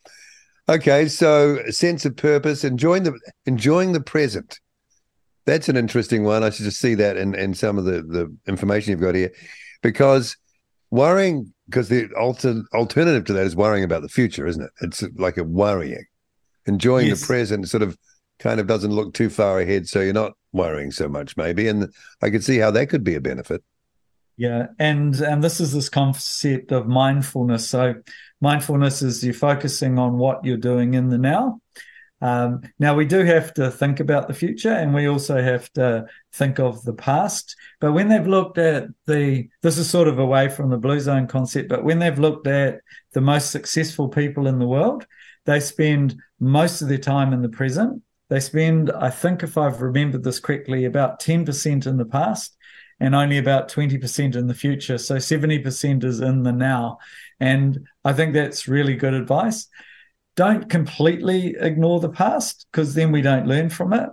Okay, 0.68 1.08
so 1.08 1.58
sense 1.68 2.04
of 2.04 2.16
purpose, 2.16 2.64
enjoying 2.64 3.02
the 3.02 3.18
enjoying 3.46 3.92
the 3.92 4.00
present. 4.00 4.60
That's 5.46 5.68
an 5.68 5.76
interesting 5.76 6.24
one. 6.24 6.42
I 6.42 6.50
should 6.50 6.64
just 6.64 6.80
see 6.80 6.94
that 6.94 7.18
in, 7.18 7.34
in 7.34 7.52
some 7.52 7.76
of 7.76 7.84
the, 7.84 8.00
the 8.02 8.34
information 8.46 8.92
you've 8.92 9.00
got 9.00 9.14
here. 9.14 9.30
Because 9.82 10.38
worrying, 10.90 11.52
because 11.66 11.90
the 11.90 12.08
alter, 12.18 12.62
alternative 12.72 13.26
to 13.26 13.34
that 13.34 13.44
is 13.44 13.54
worrying 13.54 13.84
about 13.84 14.00
the 14.00 14.08
future, 14.08 14.46
isn't 14.46 14.62
it? 14.62 14.70
It's 14.80 15.02
like 15.16 15.36
a 15.36 15.44
worrying. 15.44 16.06
Enjoying 16.64 17.08
yes. 17.08 17.20
the 17.20 17.26
present 17.26 17.68
sort 17.68 17.82
of 17.82 17.98
kind 18.44 18.60
of 18.60 18.68
doesn't 18.68 18.92
look 18.92 19.12
too 19.12 19.28
far 19.28 19.58
ahead. 19.58 19.88
So 19.88 20.00
you're 20.00 20.12
not 20.12 20.34
worrying 20.52 20.92
so 20.92 21.08
much, 21.08 21.36
maybe. 21.36 21.66
And 21.66 21.92
I 22.22 22.30
could 22.30 22.44
see 22.44 22.58
how 22.58 22.70
that 22.70 22.86
could 22.90 23.02
be 23.02 23.16
a 23.16 23.20
benefit. 23.20 23.64
Yeah, 24.36 24.66
and 24.78 25.14
and 25.20 25.42
this 25.42 25.60
is 25.60 25.72
this 25.72 25.88
concept 25.88 26.72
of 26.72 26.86
mindfulness. 26.86 27.68
So 27.68 27.94
mindfulness 28.40 29.02
is 29.02 29.24
you 29.24 29.32
focusing 29.32 29.98
on 29.98 30.18
what 30.18 30.44
you're 30.44 30.56
doing 30.56 30.94
in 30.94 31.08
the 31.08 31.18
now 31.18 31.60
um, 32.24 32.62
now, 32.78 32.94
we 32.94 33.04
do 33.04 33.22
have 33.24 33.52
to 33.54 33.70
think 33.70 34.00
about 34.00 34.28
the 34.28 34.32
future 34.34 34.72
and 34.72 34.94
we 34.94 35.06
also 35.06 35.42
have 35.42 35.70
to 35.74 36.06
think 36.32 36.58
of 36.58 36.82
the 36.84 36.94
past. 36.94 37.54
But 37.80 37.92
when 37.92 38.08
they've 38.08 38.26
looked 38.26 38.56
at 38.56 38.86
the, 39.04 39.48
this 39.60 39.76
is 39.76 39.90
sort 39.90 40.08
of 40.08 40.18
away 40.18 40.48
from 40.48 40.70
the 40.70 40.78
blue 40.78 41.00
zone 41.00 41.26
concept, 41.26 41.68
but 41.68 41.84
when 41.84 41.98
they've 41.98 42.18
looked 42.18 42.46
at 42.46 42.80
the 43.12 43.20
most 43.20 43.50
successful 43.50 44.08
people 44.08 44.46
in 44.46 44.58
the 44.58 44.66
world, 44.66 45.06
they 45.44 45.60
spend 45.60 46.16
most 46.40 46.80
of 46.80 46.88
their 46.88 46.96
time 46.96 47.34
in 47.34 47.42
the 47.42 47.50
present. 47.50 48.02
They 48.30 48.40
spend, 48.40 48.90
I 48.90 49.10
think, 49.10 49.42
if 49.42 49.58
I've 49.58 49.82
remembered 49.82 50.24
this 50.24 50.40
correctly, 50.40 50.84
about 50.84 51.20
10% 51.20 51.86
in 51.86 51.96
the 51.96 52.04
past 52.04 52.56
and 53.00 53.14
only 53.14 53.38
about 53.38 53.70
20% 53.70 54.36
in 54.36 54.46
the 54.46 54.54
future. 54.54 54.98
So 54.98 55.16
70% 55.16 56.04
is 56.04 56.20
in 56.20 56.42
the 56.42 56.52
now. 56.52 56.98
And 57.38 57.86
I 58.04 58.12
think 58.12 58.32
that's 58.32 58.68
really 58.68 58.94
good 58.96 59.14
advice 59.14 59.68
don't 60.36 60.68
completely 60.68 61.54
ignore 61.58 62.00
the 62.00 62.08
past 62.08 62.66
because 62.70 62.94
then 62.94 63.12
we 63.12 63.22
don't 63.22 63.46
learn 63.46 63.70
from 63.70 63.92
it. 63.92 64.08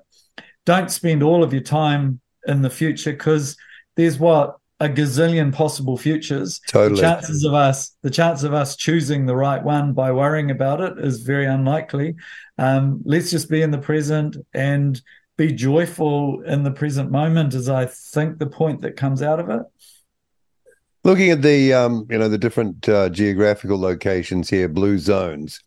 Don't 0.65 0.91
spend 0.91 1.24
all 1.24 1.44
of 1.44 1.53
your 1.53 1.63
time 1.63 2.20
in 2.46 2.62
the 2.62 2.70
future 2.70 3.12
because 3.12 3.58
there's 3.96 4.20
what 4.20 4.58
a 4.80 4.88
gazillion 4.89 5.53
possible 5.53 5.98
futures. 5.98 6.60
Totally. 6.68 7.01
The 7.01 7.08
chances 7.08 7.44
of 7.44 7.53
us, 7.53 7.96
the 8.01 8.10
chance 8.10 8.44
of 8.44 8.53
us 8.53 8.75
choosing 8.75 9.25
the 9.25 9.36
right 9.36 9.63
one 9.63 9.94
by 9.94 10.12
worrying 10.12 10.51
about 10.51 10.82
it 10.82 10.98
is 11.00 11.22
very 11.22 11.46
unlikely. 11.46 12.15
Um, 12.62 13.01
let's 13.06 13.32
just 13.32 13.50
be 13.50 13.63
in 13.63 13.72
the 13.72 13.80
present 13.80 14.38
and 14.53 15.01
be 15.36 15.51
joyful 15.51 16.41
in 16.41 16.62
the 16.62 16.70
present 16.70 17.10
moment. 17.10 17.56
Is 17.56 17.68
I 17.68 17.88
think 17.88 18.38
the 18.38 18.46
point 18.46 18.82
that 18.82 18.96
comes 18.96 19.24
out 19.24 19.39
of 19.39 19.50
it. 19.50 19.63
Looking 21.03 21.32
at 21.32 21.41
the 21.41 21.74
um, 21.74 22.06
you 22.08 22.20
know 22.20 22.30
the 22.30 22.38
different 22.38 22.88
uh, 22.88 23.10
geographical 23.10 23.80
locations 23.80 24.48
here, 24.48 24.70
blue 24.70 25.00
zones. 25.00 25.60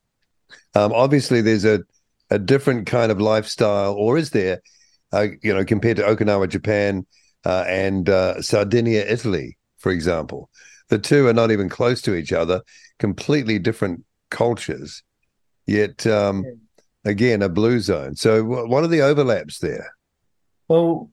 Um, 0.76 0.92
obviously, 0.92 1.40
there's 1.40 1.64
a, 1.64 1.80
a 2.30 2.38
different 2.38 2.86
kind 2.86 3.10
of 3.10 3.20
lifestyle, 3.20 3.94
or 3.94 4.16
is 4.16 4.30
there, 4.30 4.62
uh, 5.12 5.26
you 5.42 5.52
know, 5.52 5.64
compared 5.64 5.96
to 5.96 6.04
Okinawa, 6.04 6.48
Japan, 6.48 7.04
uh, 7.44 7.64
and 7.66 8.08
uh, 8.08 8.40
Sardinia, 8.40 9.04
Italy, 9.04 9.58
for 9.78 9.90
example. 9.90 10.48
The 10.90 10.98
two 11.00 11.26
are 11.26 11.32
not 11.32 11.50
even 11.50 11.68
close 11.68 12.00
to 12.02 12.14
each 12.14 12.32
other, 12.32 12.62
completely 13.00 13.58
different 13.58 14.04
cultures. 14.30 15.02
Yet, 15.66 16.06
um, 16.06 16.44
again 17.04 17.42
a 17.42 17.48
blue 17.48 17.80
zone. 17.80 18.16
So 18.16 18.42
what 18.44 18.84
are 18.84 18.88
the 18.88 19.02
overlaps 19.02 19.58
there? 19.58 19.94
Well, 20.68 21.10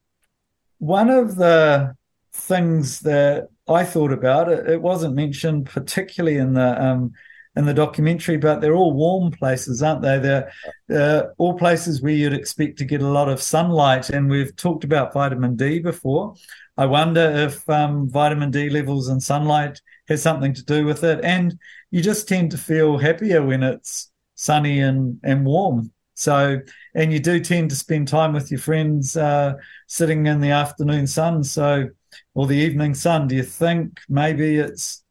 one 0.79 1.09
of 1.09 1.35
the 1.35 1.95
things 2.33 3.01
that 3.01 3.49
I 3.67 3.83
thought 3.83 4.11
about 4.11 4.49
it, 4.49 4.67
it 4.67 4.81
wasn't 4.81 5.15
mentioned 5.15 5.67
particularly 5.67 6.37
in 6.37 6.53
the 6.53 6.83
um, 6.83 7.13
in 7.55 7.65
the 7.65 7.73
documentary, 7.73 8.37
but 8.37 8.61
they're 8.61 8.75
all 8.75 8.93
warm 8.93 9.31
places, 9.31 9.83
aren't 9.83 10.01
they? 10.01 10.19
They're 10.19 10.51
uh, 10.89 11.23
all 11.37 11.57
places 11.57 12.01
where 12.01 12.13
you'd 12.13 12.33
expect 12.33 12.77
to 12.77 12.85
get 12.85 13.01
a 13.01 13.07
lot 13.07 13.27
of 13.27 13.41
sunlight. 13.41 14.09
And 14.09 14.29
we've 14.29 14.55
talked 14.55 14.85
about 14.85 15.13
vitamin 15.13 15.57
D 15.57 15.79
before. 15.79 16.35
I 16.77 16.85
wonder 16.85 17.19
if 17.19 17.69
um, 17.69 18.09
vitamin 18.09 18.51
D 18.51 18.69
levels 18.69 19.09
and 19.09 19.21
sunlight 19.21 19.81
has 20.07 20.21
something 20.21 20.53
to 20.53 20.63
do 20.63 20.85
with 20.85 21.03
it. 21.03 21.19
And 21.23 21.59
you 21.91 22.01
just 22.01 22.27
tend 22.27 22.51
to 22.51 22.57
feel 22.57 22.97
happier 22.97 23.45
when 23.45 23.63
it's 23.63 24.10
sunny 24.41 24.79
and, 24.79 25.19
and 25.23 25.45
warm. 25.45 25.91
So, 26.15 26.59
and 26.95 27.13
you 27.13 27.19
do 27.19 27.39
tend 27.39 27.69
to 27.69 27.75
spend 27.75 28.07
time 28.07 28.33
with 28.33 28.49
your 28.49 28.59
friends 28.59 29.15
uh, 29.15 29.53
sitting 29.87 30.25
in 30.25 30.41
the 30.41 30.49
afternoon 30.49 31.05
sun. 31.07 31.43
So, 31.43 31.89
or 32.33 32.47
the 32.47 32.55
evening 32.55 32.95
sun. 32.95 33.27
Do 33.27 33.35
you 33.35 33.43
think 33.43 33.99
maybe 34.09 34.57
it's 34.57 35.03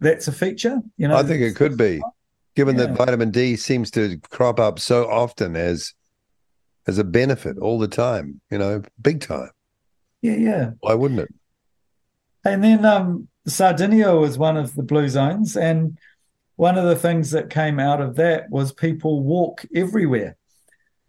that's 0.00 0.28
a 0.28 0.32
feature? 0.32 0.80
You 0.96 1.08
know, 1.08 1.16
I 1.16 1.22
think 1.22 1.42
it 1.42 1.56
could 1.56 1.76
be, 1.76 2.00
given 2.54 2.76
yeah. 2.76 2.86
that 2.86 2.96
vitamin 2.96 3.30
D 3.30 3.56
seems 3.56 3.90
to 3.92 4.18
crop 4.30 4.60
up 4.60 4.78
so 4.78 5.08
often 5.10 5.56
as 5.56 5.94
as 6.86 6.98
a 6.98 7.04
benefit 7.04 7.58
all 7.58 7.78
the 7.78 7.88
time. 7.88 8.40
You 8.50 8.58
know, 8.58 8.82
big 9.00 9.20
time. 9.20 9.50
Yeah, 10.22 10.36
yeah. 10.36 10.70
Why 10.80 10.94
wouldn't 10.94 11.20
it? 11.20 11.34
And 12.44 12.62
then 12.62 12.84
um, 12.84 13.28
Sardinia 13.46 14.14
was 14.14 14.38
one 14.38 14.56
of 14.56 14.74
the 14.74 14.82
blue 14.82 15.08
zones, 15.08 15.56
and 15.56 15.98
one 16.56 16.78
of 16.78 16.84
the 16.84 16.96
things 16.96 17.32
that 17.32 17.50
came 17.50 17.80
out 17.80 18.00
of 18.00 18.16
that 18.16 18.50
was 18.50 18.72
people 18.72 19.22
walk 19.22 19.64
everywhere. 19.74 20.36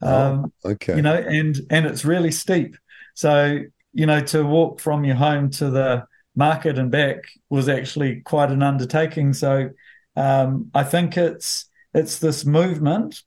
Oh, 0.02 0.14
um, 0.14 0.54
okay. 0.64 0.96
You 0.96 1.02
know, 1.02 1.16
and 1.16 1.60
and 1.70 1.86
it's 1.86 2.06
really 2.06 2.32
steep. 2.32 2.78
So 3.14 3.60
you 3.94 4.06
know, 4.06 4.20
to 4.20 4.44
walk 4.44 4.80
from 4.80 5.06
your 5.06 5.16
home 5.16 5.50
to 5.52 5.70
the 5.70 6.06
market 6.36 6.78
and 6.78 6.92
back 6.92 7.24
was 7.50 7.70
actually 7.70 8.22
quite 8.22 8.52
an 8.52 8.62
undertaking. 8.62 9.34
So 9.34 9.70
um, 10.16 10.70
I 10.74 10.84
think 10.84 11.18
it's 11.18 11.70
it's 11.94 12.20
this 12.20 12.46
movement, 12.46 13.22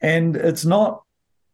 and 0.00 0.36
it's 0.36 0.64
not 0.64 1.02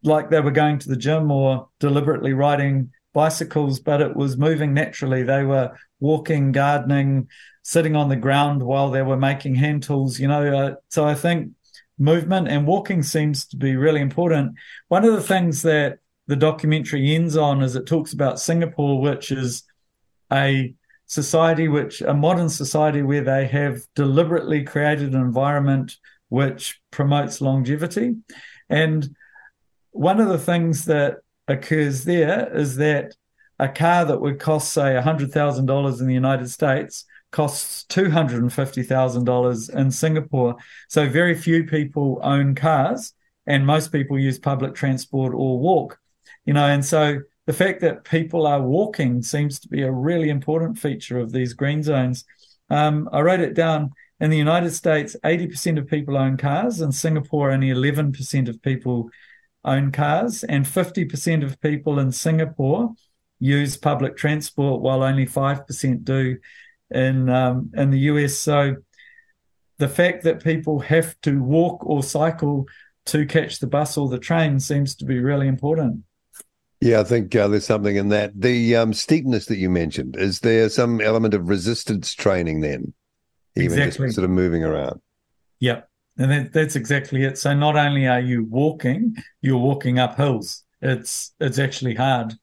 like 0.02 0.30
they 0.30 0.40
were 0.40 0.50
going 0.50 0.78
to 0.80 0.88
the 0.88 0.96
gym 0.96 1.30
or 1.30 1.68
deliberately 1.80 2.32
riding 2.32 2.90
bicycles, 3.14 3.78
but 3.80 4.00
it 4.00 4.16
was 4.16 4.36
moving 4.36 4.74
naturally. 4.74 5.22
They 5.22 5.44
were 5.44 5.78
walking, 6.02 6.52
gardening, 6.52 7.28
sitting 7.62 7.96
on 7.96 8.08
the 8.08 8.16
ground 8.16 8.62
while 8.62 8.90
they 8.90 9.02
were 9.02 9.16
making 9.16 9.54
hand 9.54 9.82
tools. 9.82 10.20
You 10.20 10.28
know, 10.28 10.54
uh, 10.54 10.74
so 10.88 11.06
I 11.06 11.14
think 11.14 11.52
movement 11.98 12.48
and 12.48 12.66
walking 12.66 13.02
seems 13.02 13.46
to 13.46 13.56
be 13.56 13.76
really 13.76 14.00
important. 14.00 14.56
One 14.88 15.04
of 15.04 15.14
the 15.14 15.22
things 15.22 15.62
that 15.62 15.98
the 16.26 16.36
documentary 16.36 17.14
ends 17.14 17.36
on 17.36 17.62
is 17.62 17.76
it 17.76 17.86
talks 17.86 18.12
about 18.12 18.40
Singapore, 18.40 19.00
which 19.00 19.32
is 19.32 19.64
a 20.32 20.74
society 21.06 21.68
which 21.68 22.00
a 22.00 22.14
modern 22.14 22.48
society 22.48 23.02
where 23.02 23.22
they 23.22 23.46
have 23.46 23.82
deliberately 23.94 24.64
created 24.64 25.14
an 25.14 25.20
environment 25.20 25.96
which 26.30 26.80
promotes 26.90 27.42
longevity 27.42 28.16
and 28.70 29.14
one 29.90 30.20
of 30.20 30.28
the 30.28 30.38
things 30.38 30.86
that 30.86 31.18
occurs 31.48 32.04
there 32.04 32.50
is 32.56 32.76
that 32.76 33.14
a 33.62 33.68
car 33.68 34.04
that 34.04 34.20
would 34.20 34.40
cost 34.40 34.72
say 34.72 35.00
$100,000 35.00 36.00
in 36.00 36.06
the 36.06 36.14
United 36.14 36.50
States 36.50 37.04
costs 37.30 37.84
$250,000 37.88 39.74
in 39.74 39.90
Singapore 39.90 40.56
so 40.88 41.08
very 41.08 41.34
few 41.34 41.64
people 41.64 42.20
own 42.22 42.54
cars 42.54 43.14
and 43.46 43.66
most 43.66 43.92
people 43.92 44.18
use 44.18 44.38
public 44.38 44.74
transport 44.74 45.32
or 45.32 45.58
walk 45.58 45.98
you 46.44 46.52
know 46.52 46.66
and 46.66 46.84
so 46.84 47.20
the 47.46 47.52
fact 47.52 47.80
that 47.80 48.04
people 48.04 48.46
are 48.46 48.62
walking 48.62 49.22
seems 49.22 49.58
to 49.60 49.68
be 49.68 49.82
a 49.82 49.90
really 49.90 50.30
important 50.30 50.78
feature 50.78 51.18
of 51.18 51.32
these 51.32 51.54
green 51.54 51.82
zones. 51.82 52.24
Um, 52.70 53.08
I 53.12 53.20
wrote 53.20 53.40
it 53.40 53.54
down. 53.54 53.90
In 54.20 54.30
the 54.30 54.38
United 54.38 54.70
States, 54.70 55.16
80% 55.24 55.78
of 55.78 55.88
people 55.88 56.16
own 56.16 56.36
cars. 56.36 56.80
In 56.80 56.92
Singapore, 56.92 57.50
only 57.50 57.70
11% 57.70 58.48
of 58.48 58.62
people 58.62 59.10
own 59.64 59.90
cars. 59.90 60.44
And 60.44 60.64
50% 60.64 61.44
of 61.44 61.60
people 61.60 61.98
in 61.98 62.12
Singapore 62.12 62.94
use 63.42 63.76
public 63.76 64.16
transport, 64.16 64.80
while 64.80 65.02
only 65.02 65.26
5% 65.26 66.04
do 66.04 66.38
in, 66.90 67.28
um, 67.28 67.70
in 67.74 67.90
the 67.90 67.98
US. 67.98 68.36
So 68.36 68.76
the 69.78 69.88
fact 69.88 70.22
that 70.24 70.44
people 70.44 70.78
have 70.80 71.20
to 71.22 71.42
walk 71.42 71.84
or 71.84 72.02
cycle 72.02 72.66
to 73.06 73.26
catch 73.26 73.58
the 73.58 73.66
bus 73.66 73.96
or 73.98 74.08
the 74.08 74.18
train 74.18 74.60
seems 74.60 74.94
to 74.96 75.04
be 75.04 75.18
really 75.18 75.48
important. 75.48 76.04
Yeah, 76.80 77.00
I 77.00 77.04
think 77.04 77.34
uh, 77.34 77.48
there's 77.48 77.66
something 77.66 77.96
in 77.96 78.08
that. 78.10 78.40
The 78.40 78.76
um, 78.76 78.92
steepness 78.92 79.46
that 79.46 79.56
you 79.56 79.70
mentioned, 79.70 80.16
is 80.16 80.40
there 80.40 80.68
some 80.68 81.00
element 81.00 81.34
of 81.34 81.48
resistance 81.48 82.14
training 82.14 82.60
then? 82.60 82.92
Even 83.56 83.78
exactly. 83.78 84.06
just 84.06 84.16
sort 84.16 84.24
of 84.24 84.30
moving 84.30 84.64
around. 84.64 85.00
Yep. 85.60 85.88
And 86.18 86.30
that, 86.30 86.52
that's 86.52 86.76
exactly 86.76 87.24
it. 87.24 87.38
So 87.38 87.54
not 87.54 87.76
only 87.76 88.06
are 88.06 88.20
you 88.20 88.44
walking, 88.44 89.16
you're 89.40 89.58
walking 89.58 89.98
up 89.98 90.16
hills. 90.16 90.64
It's 90.80 91.32
it's 91.40 91.58
actually 91.58 91.94
hard. 91.94 92.34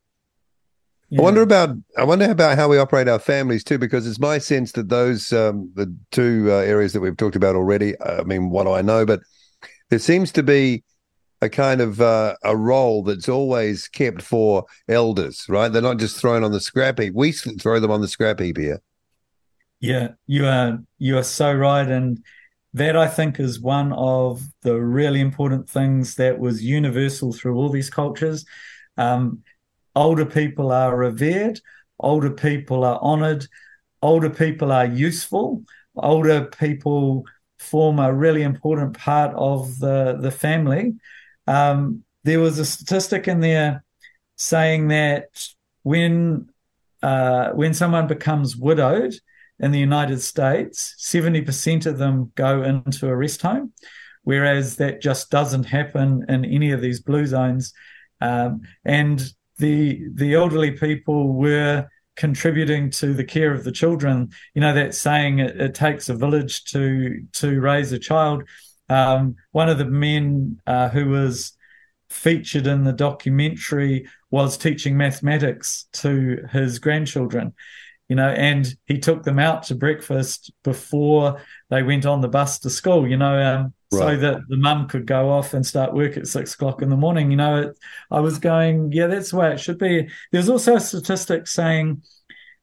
Yeah. 1.10 1.22
I 1.22 1.24
wonder 1.24 1.41
about 1.41 1.76
I 1.98 2.04
wonder 2.04 2.30
about 2.30 2.58
how 2.58 2.67
we 2.67 2.78
operate 2.78 3.08
our 3.08 3.19
families 3.19 3.63
too, 3.63 3.80
because 3.80 4.06
it's 4.06 4.19
my 4.19 4.38
sense 4.38 4.74
that 4.74 4.89
those 4.89 5.34
um, 5.34 5.72
the 5.74 5.95
two 6.12 6.48
uh, 6.50 6.58
areas 6.58 6.93
that 6.93 7.02
we've 7.02 7.17
talked 7.17 7.36
about 7.36 7.56
already. 7.56 8.00
I 8.02 8.24
mean, 8.24 8.52
what 8.52 8.65
do 8.65 8.74
I 8.74 8.82
know? 8.84 9.06
But 9.06 9.22
there 9.89 10.00
seems 10.00 10.32
to 10.34 10.43
be 10.43 10.84
a 11.41 11.50
kind 11.50 11.82
of 11.82 12.00
uh, 12.00 12.36
a 12.43 12.56
role 12.56 13.02
that's 13.04 13.30
always 13.30 13.88
kept 13.88 14.22
for 14.22 14.65
elders, 14.88 15.45
right? 15.50 15.69
They're 15.69 15.82
not 15.82 15.98
just 15.98 16.17
thrown 16.17 16.43
on 16.43 16.52
the 16.52 16.60
scrap 16.60 17.00
heap. 17.00 17.13
We 17.15 17.32
throw 17.32 17.80
them 17.80 17.91
on 17.91 18.02
the 18.02 18.08
scrap 18.08 18.39
heap 18.39 18.58
here. 18.58 18.82
Yeah, 19.80 20.10
you 20.28 20.45
are 20.45 20.80
you 20.98 21.17
are 21.17 21.24
so 21.24 21.54
right, 21.54 21.88
and 21.88 22.24
that 22.74 22.95
I 22.95 23.08
think 23.08 23.39
is 23.39 23.60
one 23.60 23.93
of 23.93 24.43
the 24.62 24.80
really 24.80 25.22
important 25.22 25.69
things 25.69 26.15
that 26.15 26.38
was 26.38 26.63
universal 26.63 27.34
through 27.34 27.56
all 27.56 27.69
these 27.69 27.89
cultures. 27.89 28.45
Um, 28.98 29.41
older 29.95 30.25
people 30.25 30.71
are 30.71 30.95
revered, 30.95 31.60
older 31.99 32.32
people 32.32 32.84
are 32.84 32.99
honoured, 32.99 33.47
older 34.02 34.30
people 34.30 34.71
are 34.71 34.86
useful, 34.86 35.63
older 35.95 36.45
people 36.45 37.25
form 37.58 37.99
a 37.99 38.13
really 38.13 38.43
important 38.43 38.97
part 38.97 39.34
of 39.36 39.80
the 39.80 40.17
the 40.21 40.32
family. 40.32 40.93
Um, 41.47 42.04
there 42.23 42.39
was 42.39 42.60
a 42.60 42.65
statistic 42.65 43.28
in 43.28 43.39
there 43.39 43.84
saying 44.36 44.88
that 44.89 45.47
when 45.84 46.49
uh, 47.02 47.49
when 47.52 47.73
someone 47.73 48.08
becomes 48.08 48.56
widowed 48.56 49.13
in 49.60 49.71
the 49.71 49.80
United 49.80 50.21
States, 50.21 50.95
seventy 50.97 51.41
percent 51.41 51.86
of 51.86 51.97
them 51.97 52.32
go 52.36 52.63
into 52.63 53.08
a 53.08 53.15
rest 53.15 53.41
home, 53.41 53.73
whereas 54.23 54.78
that 54.78 55.02
just 55.02 55.30
doesn't 55.32 55.65
happen 55.65 56.23
in 56.30 56.45
any 56.45 56.71
of 56.71 56.82
these 56.82 57.02
blue 57.02 57.25
zones. 57.25 57.73
Um, 58.21 58.62
and 58.86 59.21
the 59.60 60.02
the 60.13 60.34
elderly 60.34 60.72
people 60.72 61.34
were 61.34 61.88
contributing 62.15 62.89
to 62.89 63.13
the 63.13 63.24
care 63.24 63.54
of 63.54 63.63
the 63.63 63.72
children. 63.72 64.30
You 64.54 64.62
know 64.62 64.74
that 64.74 64.95
saying 64.95 65.39
it, 65.39 65.60
it 65.60 65.76
takes 65.76 66.10
a 66.10 66.15
village 66.15 66.63
to 66.65 67.22
to 67.34 67.60
raise 67.62 67.91
a 67.91 68.00
child. 68.00 68.43
Um, 68.89 69.36
one 69.52 69.69
of 69.69 69.78
the 69.78 69.86
men 69.86 70.60
uh, 70.65 70.89
who 70.89 71.10
was 71.10 71.54
featured 72.10 72.65
in 72.65 72.84
the 72.84 72.93
documentary 72.93 74.08
was 74.32 74.58
teaching 74.58 74.98
mathematics 74.98 75.86
to 75.93 76.43
his 76.52 76.80
grandchildren, 76.80 77.54
you 78.08 78.15
know, 78.15 78.30
and 78.30 78.76
he 78.88 78.98
took 78.98 79.24
them 79.24 79.38
out 79.38 79.63
to 79.63 79.76
breakfast 79.76 80.52
before 80.63 81.39
they 81.69 81.84
went 81.84 82.06
on 82.06 82.22
the 82.22 82.28
bus 82.28 82.60
to 82.60 82.69
school, 82.69 83.08
you 83.08 83.17
know, 83.17 83.39
um, 83.39 83.74
right. 83.91 83.99
so 83.99 84.17
that 84.17 84.41
the 84.47 84.58
mum 84.58 84.88
could 84.88 85.06
go 85.06 85.30
off 85.30 85.54
and 85.54 85.65
start 85.65 85.93
work 85.93 86.17
at 86.17 86.28
six 86.28 86.54
o'clock 86.54 86.82
in 86.82 86.89
the 86.89 86.97
morning. 86.97 87.32
You 87.32 87.38
know, 87.38 87.62
it, 87.62 87.80
I 88.12 88.19
was 88.19 88.39
going, 88.39 88.91
yeah, 88.91 89.08
that's 89.08 89.32
the 89.32 89.38
way 89.38 89.52
it 89.52 89.60
should 89.60 89.78
be. 89.78 90.10
There's 90.32 90.49
also 90.49 90.75
a 90.75 90.80
statistic 90.80 91.47
saying 91.47 92.04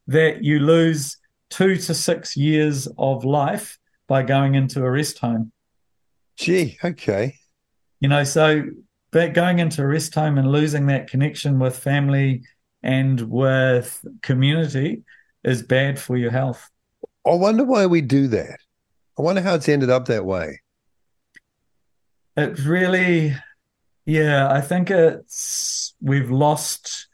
that 0.07 0.43
you 0.43 0.59
lose 0.59 1.17
two 1.49 1.75
to 1.75 1.93
six 1.93 2.35
years 2.37 2.87
of 2.97 3.25
life 3.25 3.77
by 4.07 4.23
going 4.23 4.55
into 4.55 4.83
a 4.83 4.89
rest 4.89 5.19
home. 5.19 5.51
Gee, 6.37 6.77
okay. 6.83 7.35
You 7.99 8.09
know, 8.09 8.23
so 8.23 8.63
but 9.11 9.33
going 9.33 9.59
into 9.59 9.81
a 9.81 9.87
rest 9.87 10.13
home 10.13 10.37
and 10.37 10.51
losing 10.51 10.87
that 10.87 11.09
connection 11.09 11.59
with 11.59 11.77
family 11.77 12.43
and 12.83 13.19
with 13.21 14.05
community 14.21 15.03
is 15.43 15.63
bad 15.63 15.99
for 15.99 16.15
your 16.17 16.31
health. 16.31 16.69
I 17.25 17.33
wonder 17.33 17.63
why 17.63 17.85
we 17.85 18.01
do 18.01 18.27
that. 18.27 18.59
I 19.17 19.21
wonder 19.21 19.41
how 19.41 19.55
it's 19.55 19.67
ended 19.67 19.89
up 19.89 20.05
that 20.05 20.25
way. 20.25 20.61
It 22.37 22.59
really, 22.59 23.35
yeah, 24.05 24.49
I 24.49 24.61
think 24.61 24.91
it's 24.91 25.95
we've 25.99 26.29
lost. 26.29 27.07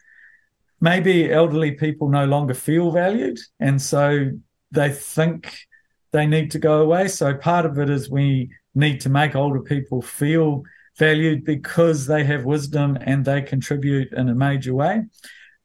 Maybe 0.82 1.32
elderly 1.32 1.72
people 1.72 2.10
no 2.10 2.26
longer 2.26 2.54
feel 2.54 2.92
valued, 2.92 3.40
and 3.60 3.82
so 3.82 4.32
they 4.72 4.90
think 4.90 5.56
they 6.12 6.28
need 6.28 6.52
to 6.52 6.60
go 6.60 6.82
away. 6.82 7.08
So 7.08 7.34
part 7.34 7.66
of 7.66 7.80
it 7.80 7.90
is 7.90 8.10
we 8.10 8.52
need 8.76 9.00
to 9.02 9.10
make 9.10 9.34
older 9.34 9.62
people 9.62 10.02
feel 10.02 10.64
valued 10.98 11.46
because 11.46 12.06
they 12.06 12.24
have 12.26 12.44
wisdom 12.44 12.98
and 13.02 13.24
they 13.24 13.42
contribute 13.42 14.12
in 14.14 14.30
a 14.30 14.36
major 14.36 14.74
way. 14.74 15.04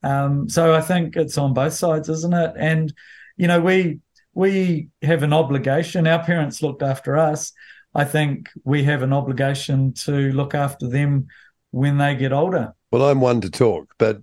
Um, 0.03 0.49
so 0.49 0.75
I 0.75 0.81
think 0.81 1.17
it's 1.17 1.37
on 1.37 1.53
both 1.53 1.75
sides, 1.75 2.09
isn't 2.09 2.33
it? 2.33 2.53
And 2.57 2.93
you 3.37 3.49
know, 3.49 3.61
we 3.61 3.99
we 4.35 4.91
have 5.03 5.25
an 5.25 5.33
obligation. 5.33 6.07
Our 6.07 6.23
parents 6.23 6.63
looked 6.63 6.83
after 6.83 7.19
us. 7.19 7.53
I 7.95 8.05
think 8.05 8.49
we 8.65 8.85
have 8.85 9.03
an 9.03 9.13
obligation 9.13 9.93
to 10.05 10.33
look 10.33 10.55
after 10.55 10.89
them 10.89 11.27
when 11.71 11.99
they 11.99 12.15
get 12.15 12.33
older. 12.33 12.75
Well, 12.91 13.09
I'm 13.09 13.21
one 13.21 13.41
to 13.43 13.51
talk, 13.51 13.95
but 13.99 14.21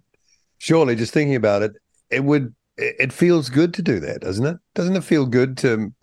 surely 0.57 0.95
just 0.95 1.13
thinking 1.13 1.35
about 1.35 1.61
it, 1.61 1.73
it 2.09 2.23
would 2.23 2.53
it 2.77 3.13
feels 3.13 3.49
good 3.49 3.73
to 3.75 3.81
do 3.81 3.99
that, 4.01 4.21
doesn't 4.21 4.45
it? 4.45 4.57
Doesn't 4.73 4.95
it 4.95 5.03
feel 5.03 5.25
good 5.25 5.57
to 5.59 5.93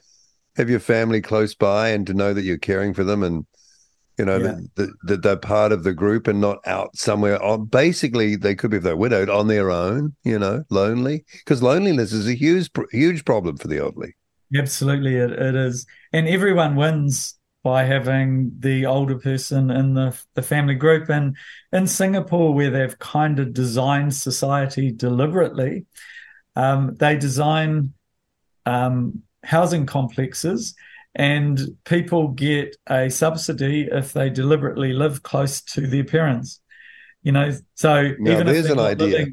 have 0.57 0.71
your 0.71 0.81
family 0.81 1.21
close 1.21 1.55
by 1.55 1.89
and 1.91 2.07
to 2.07 2.15
know 2.15 2.33
that 2.33 2.43
you're 2.43 2.59
caring 2.59 2.95
for 2.95 3.05
them 3.05 3.23
and 3.23 3.47
you 4.19 4.25
know 4.25 4.37
yeah. 4.37 4.57
that, 4.77 4.95
that 5.05 5.23
they're 5.23 5.37
part 5.37 5.73
of 5.73 5.85
the 5.85 5.95
group 5.95 6.27
and 6.27 6.41
not 6.41 6.59
out 6.67 6.95
somewhere 6.95 7.43
on 7.43 7.65
basically 7.65 8.37
they 8.37 8.55
could 8.55 8.71
be 8.71 8.77
if 8.77 8.83
they're 8.83 8.97
widowed 8.97 9.31
on 9.31 9.49
their 9.49 9.71
own 9.71 10.15
you 10.23 10.39
know 10.39 10.63
lonely 10.71 11.25
because 11.39 11.63
loneliness 11.63 12.13
is 12.13 12.29
a 12.29 12.35
huge 12.35 12.71
huge 12.91 13.25
problem 13.25 13.57
for 13.57 13.69
the 13.69 13.79
elderly 13.79 14.15
absolutely 14.55 15.17
it, 15.17 15.33
it 15.33 15.55
is 15.55 15.87
and 16.13 16.29
everyone 16.29 16.77
wins 16.77 17.39
by 17.63 17.85
having 17.85 18.53
the 18.59 18.87
older 18.87 19.19
person 19.19 19.71
in 19.71 19.95
the 19.95 20.19
the 20.35 20.43
family 20.43 20.75
group 20.75 21.09
and 21.09 21.37
in 21.73 21.87
Singapore 21.87 22.53
where 22.53 22.71
they've 22.71 22.99
kind 22.99 23.39
of 23.39 23.53
designed 23.53 24.15
society 24.15 24.91
deliberately 24.91 25.87
um, 26.57 26.95
they 26.99 27.17
design 27.17 27.95
um, 28.67 29.23
housing 29.45 29.87
complexes 29.87 30.75
and 31.15 31.61
people 31.85 32.29
get 32.29 32.77
a 32.89 33.11
subsidy 33.11 33.89
if 33.91 34.13
they 34.13 34.31
deliberately 34.31 34.93
live 34.93 35.23
close 35.23 35.61
to 35.61 35.87
their 35.87 36.05
parents. 36.05 36.61
You 37.23 37.33
know, 37.33 37.53
so 37.75 38.15
now, 38.19 38.33
even 38.33 38.49
if 38.49 38.65
they're 38.65 38.73
an 38.73 38.79
idea. 38.79 39.27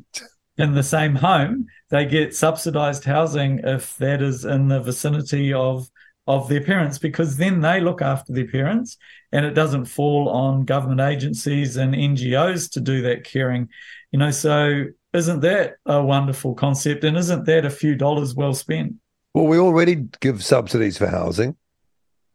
in 0.58 0.74
the 0.74 0.84
same 0.84 1.16
home, 1.16 1.68
they 1.90 2.06
get 2.06 2.36
subsidized 2.36 3.06
housing 3.06 3.62
if 3.64 3.96
that 3.98 4.22
is 4.22 4.46
in 4.46 4.68
the 4.68 4.82
vicinity 4.82 5.54
of 5.54 5.90
of 6.30 6.48
their 6.48 6.62
parents 6.62 7.00
because 7.00 7.38
then 7.38 7.60
they 7.60 7.82
look 7.82 8.04
after 8.04 8.32
their 8.32 8.48
parents 8.48 8.98
and 9.32 9.46
it 9.46 9.56
doesn't 9.56 9.86
fall 9.86 10.30
on 10.30 10.64
government 10.64 11.02
agencies 11.02 11.76
and 11.76 11.96
NGOs 11.96 12.72
to 12.72 12.80
do 12.80 13.02
that 13.02 13.24
caring. 13.24 13.68
You 14.12 14.20
know, 14.20 14.30
so 14.30 14.86
isn't 15.12 15.40
that 15.40 15.78
a 15.88 16.04
wonderful 16.04 16.54
concept 16.54 17.04
and 17.04 17.18
isn't 17.18 17.46
that 17.46 17.66
a 17.66 17.72
few 17.72 17.96
dollars 17.96 18.36
well 18.36 18.54
spent? 18.54 18.94
Well, 19.34 19.48
we 19.48 19.58
already 19.58 20.08
give 20.22 20.44
subsidies 20.44 21.00
for 21.00 21.08
housing. 21.08 21.56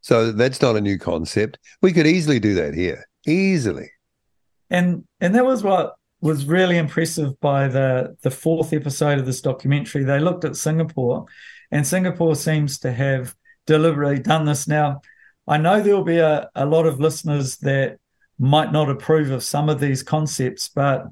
So 0.01 0.33
that's 0.33 0.61
not 0.61 0.77
a 0.77 0.81
new 0.81 0.99
concept. 0.99 1.59
We 1.81 1.93
could 1.93 2.07
easily 2.07 2.41
do 2.41 2.55
that 2.55 2.75
here, 2.75 3.07
easily. 3.27 3.91
And 4.71 5.05
and 5.21 5.35
that 5.37 5.45
was 5.45 5.63
what 5.63 5.95
was 6.21 6.47
really 6.47 6.79
impressive 6.79 7.39
by 7.41 7.69
the 7.69 8.17
the 8.23 8.31
fourth 8.31 8.73
episode 8.73 9.21
of 9.21 9.27
this 9.27 9.41
documentary. 9.41 10.03
They 10.03 10.19
looked 10.19 10.45
at 10.45 10.57
Singapore, 10.57 11.27
and 11.71 11.87
Singapore 11.87 12.35
seems 12.35 12.79
to 12.81 12.93
have 12.93 13.35
deliberately 13.67 14.19
done 14.19 14.45
this. 14.45 14.69
Now, 14.69 15.01
I 15.47 15.59
know 15.59 15.81
there 15.81 15.97
will 15.97 16.05
be 16.05 16.19
a, 16.19 16.49
a 16.55 16.67
lot 16.67 16.87
of 16.87 17.01
listeners 17.01 17.59
that 17.59 17.99
might 18.39 18.73
not 18.73 18.91
approve 18.91 19.31
of 19.31 19.43
some 19.43 19.69
of 19.69 19.81
these 19.81 20.03
concepts, 20.03 20.69
but 20.69 21.07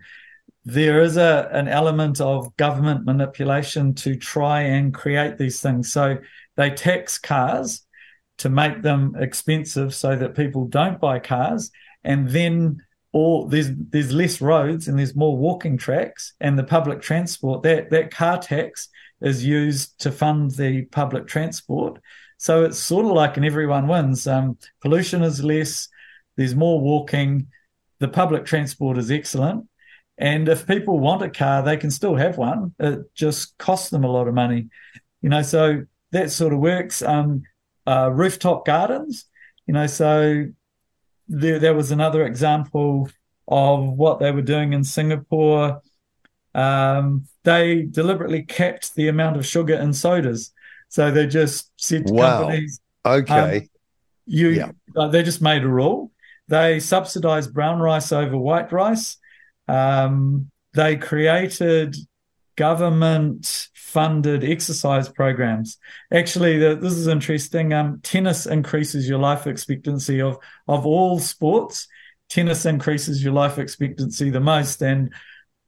there 0.64 1.02
is 1.02 1.16
a 1.16 1.48
an 1.52 1.68
element 1.68 2.20
of 2.20 2.56
government 2.56 3.04
manipulation 3.04 3.94
to 3.94 4.16
try 4.16 4.62
and 4.62 4.94
create 4.94 5.38
these 5.38 5.60
things. 5.60 5.92
So 5.92 6.18
they 6.56 6.70
tax 6.70 7.18
cars 7.18 7.84
to 8.38 8.48
make 8.48 8.82
them 8.82 9.14
expensive 9.18 9.94
so 9.94 10.16
that 10.16 10.34
people 10.34 10.66
don't 10.66 11.00
buy 11.00 11.18
cars 11.18 11.70
and 12.04 12.28
then 12.30 12.82
all 13.12 13.46
there's 13.46 13.70
there's 13.90 14.12
less 14.12 14.40
roads 14.40 14.88
and 14.88 14.98
there's 14.98 15.14
more 15.14 15.36
walking 15.36 15.76
tracks 15.76 16.32
and 16.40 16.58
the 16.58 16.64
public 16.64 17.02
transport 17.02 17.62
that 17.62 17.90
that 17.90 18.10
car 18.10 18.38
tax 18.38 18.88
is 19.20 19.44
used 19.44 19.98
to 20.00 20.10
fund 20.10 20.50
the 20.52 20.82
public 20.86 21.26
transport 21.26 22.00
so 22.42 22.64
it's 22.64 22.78
sort 22.78 23.06
of 23.06 23.12
like 23.12 23.36
an 23.36 23.44
everyone 23.44 23.86
wins 23.88 24.26
um, 24.26 24.56
pollution 24.80 25.22
is 25.22 25.42
less 25.44 25.88
there's 26.36 26.54
more 26.54 26.80
walking 26.80 27.46
the 27.98 28.08
public 28.08 28.44
transport 28.44 28.98
is 28.98 29.10
excellent 29.10 29.68
and 30.18 30.48
if 30.48 30.66
people 30.66 30.98
want 30.98 31.22
a 31.22 31.30
car 31.30 31.62
they 31.62 31.76
can 31.76 31.90
still 31.90 32.16
have 32.16 32.36
one 32.38 32.74
it 32.78 33.00
just 33.14 33.56
costs 33.58 33.90
them 33.90 34.04
a 34.04 34.10
lot 34.10 34.28
of 34.28 34.34
money 34.34 34.68
you 35.22 35.28
know 35.28 35.42
so 35.42 35.82
that 36.12 36.30
sort 36.30 36.52
of 36.52 36.60
works 36.60 37.02
um, 37.02 37.42
uh, 37.86 38.10
rooftop 38.12 38.64
gardens. 38.64 39.26
You 39.66 39.74
know, 39.74 39.86
so 39.86 40.46
there, 41.28 41.58
there 41.58 41.74
was 41.74 41.90
another 41.90 42.24
example 42.24 43.10
of 43.48 43.84
what 43.84 44.20
they 44.20 44.30
were 44.30 44.42
doing 44.42 44.72
in 44.72 44.84
Singapore. 44.84 45.82
Um, 46.54 47.26
they 47.44 47.82
deliberately 47.82 48.42
capped 48.42 48.94
the 48.94 49.08
amount 49.08 49.36
of 49.36 49.46
sugar 49.46 49.74
in 49.74 49.92
sodas. 49.92 50.52
So 50.92 51.10
they 51.10 51.26
just 51.26 51.70
said 51.78 52.06
to 52.06 52.12
wow. 52.12 52.40
companies, 52.40 52.78
okay, 53.02 53.56
um, 53.56 53.68
you, 54.26 54.48
yeah. 54.48 54.72
uh, 54.94 55.08
they 55.08 55.22
just 55.22 55.40
made 55.40 55.62
a 55.62 55.68
rule. 55.68 56.12
They 56.48 56.80
subsidized 56.80 57.54
brown 57.54 57.80
rice 57.80 58.12
over 58.12 58.36
white 58.36 58.70
rice. 58.72 59.16
Um, 59.66 60.50
they 60.74 60.96
created 60.96 61.96
government 62.56 63.70
funded 63.72 64.44
exercise 64.44 65.08
programs. 65.08 65.78
Actually, 66.12 66.58
the, 66.58 66.74
this 66.74 66.92
is 66.92 67.06
interesting. 67.06 67.72
Um, 67.72 68.00
tennis 68.02 68.44
increases 68.44 69.08
your 69.08 69.18
life 69.18 69.46
expectancy 69.46 70.20
of 70.20 70.36
of 70.68 70.84
all 70.84 71.18
sports. 71.18 71.88
Tennis 72.28 72.66
increases 72.66 73.24
your 73.24 73.32
life 73.32 73.56
expectancy 73.58 74.28
the 74.28 74.40
most, 74.40 74.82
and 74.82 75.14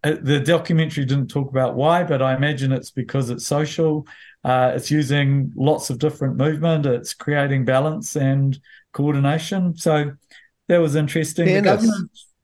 uh, 0.02 0.16
the 0.20 0.40
documentary 0.40 1.06
didn't 1.06 1.28
talk 1.28 1.48
about 1.48 1.76
why, 1.76 2.02
but 2.02 2.20
I 2.20 2.36
imagine 2.36 2.72
it's 2.72 2.90
because 2.90 3.30
it's 3.30 3.46
social. 3.46 4.06
Uh, 4.44 4.72
it's 4.74 4.90
using 4.90 5.52
lots 5.56 5.88
of 5.90 5.98
different 5.98 6.36
movement. 6.36 6.84
It's 6.84 7.14
creating 7.14 7.64
balance 7.64 8.14
and 8.14 8.58
coordination. 8.92 9.76
So 9.76 10.12
that 10.68 10.78
was 10.78 10.96
interesting. 10.96 11.46
Tennis. 11.46 11.90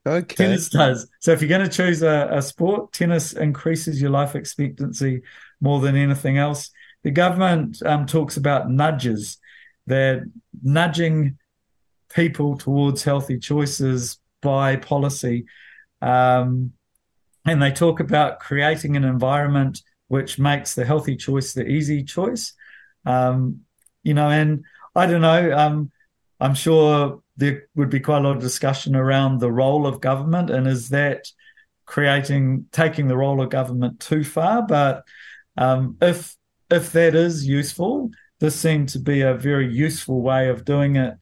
Okay. 0.06 0.34
Tennis 0.34 0.70
does. 0.70 1.08
So 1.20 1.32
if 1.32 1.42
you're 1.42 1.48
going 1.48 1.68
to 1.68 1.76
choose 1.76 2.02
a, 2.02 2.28
a 2.32 2.40
sport, 2.40 2.92
tennis 2.92 3.34
increases 3.34 4.00
your 4.00 4.10
life 4.10 4.34
expectancy 4.34 5.22
more 5.60 5.80
than 5.80 5.94
anything 5.94 6.38
else. 6.38 6.70
The 7.02 7.10
government 7.10 7.82
um, 7.84 8.06
talks 8.06 8.38
about 8.38 8.70
nudges. 8.70 9.38
They're 9.86 10.26
nudging 10.62 11.36
people 12.08 12.56
towards 12.56 13.04
healthy 13.04 13.38
choices 13.38 14.18
by 14.40 14.76
policy. 14.76 15.44
Um, 16.00 16.72
and 17.44 17.62
they 17.62 17.70
talk 17.70 18.00
about 18.00 18.40
creating 18.40 18.96
an 18.96 19.04
environment 19.04 19.82
which 20.10 20.40
makes 20.40 20.74
the 20.74 20.84
healthy 20.84 21.14
choice 21.14 21.52
the 21.52 21.64
easy 21.64 22.02
choice. 22.02 22.52
Um, 23.06 23.60
you 24.02 24.12
know, 24.12 24.28
and 24.28 24.64
I 24.92 25.06
don't 25.06 25.20
know, 25.20 25.56
um, 25.56 25.92
I'm 26.40 26.54
sure 26.54 27.22
there 27.36 27.68
would 27.76 27.90
be 27.90 28.00
quite 28.00 28.18
a 28.18 28.20
lot 28.22 28.34
of 28.34 28.42
discussion 28.42 28.96
around 28.96 29.38
the 29.38 29.52
role 29.52 29.86
of 29.86 30.00
government 30.00 30.50
and 30.50 30.66
is 30.66 30.88
that 30.88 31.28
creating, 31.86 32.66
taking 32.72 33.06
the 33.06 33.16
role 33.16 33.40
of 33.40 33.50
government 33.50 34.00
too 34.00 34.24
far? 34.24 34.66
But 34.66 35.04
um, 35.56 35.96
if 36.02 36.36
if 36.72 36.90
that 36.90 37.14
is 37.14 37.46
useful, 37.46 38.10
this 38.40 38.58
seemed 38.58 38.88
to 38.90 38.98
be 38.98 39.20
a 39.20 39.34
very 39.34 39.72
useful 39.72 40.22
way 40.22 40.48
of 40.48 40.64
doing 40.64 40.96
it. 40.96 41.14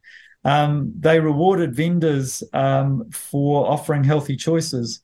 Um, 0.45 0.95
they 0.99 1.21
rewarded 1.21 1.75
vendors 1.75 2.43
um, 2.55 3.11
for 3.11 3.71
offering 3.71 4.05
healthy 4.05 4.37
choices. 4.37 5.01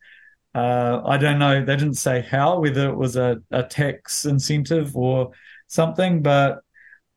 Uh, 0.55 1.01
I 1.05 1.17
don't 1.17 1.37
know, 1.37 1.65
they 1.65 1.75
didn't 1.75 1.95
say 1.95 2.21
how, 2.21 2.59
whether 2.59 2.87
it 2.87 2.95
was 2.95 3.17
a, 3.17 3.41
a 3.51 3.63
tax 3.63 4.23
incentive 4.23 4.95
or 4.95 5.31
something, 5.67 6.21
but 6.21 6.59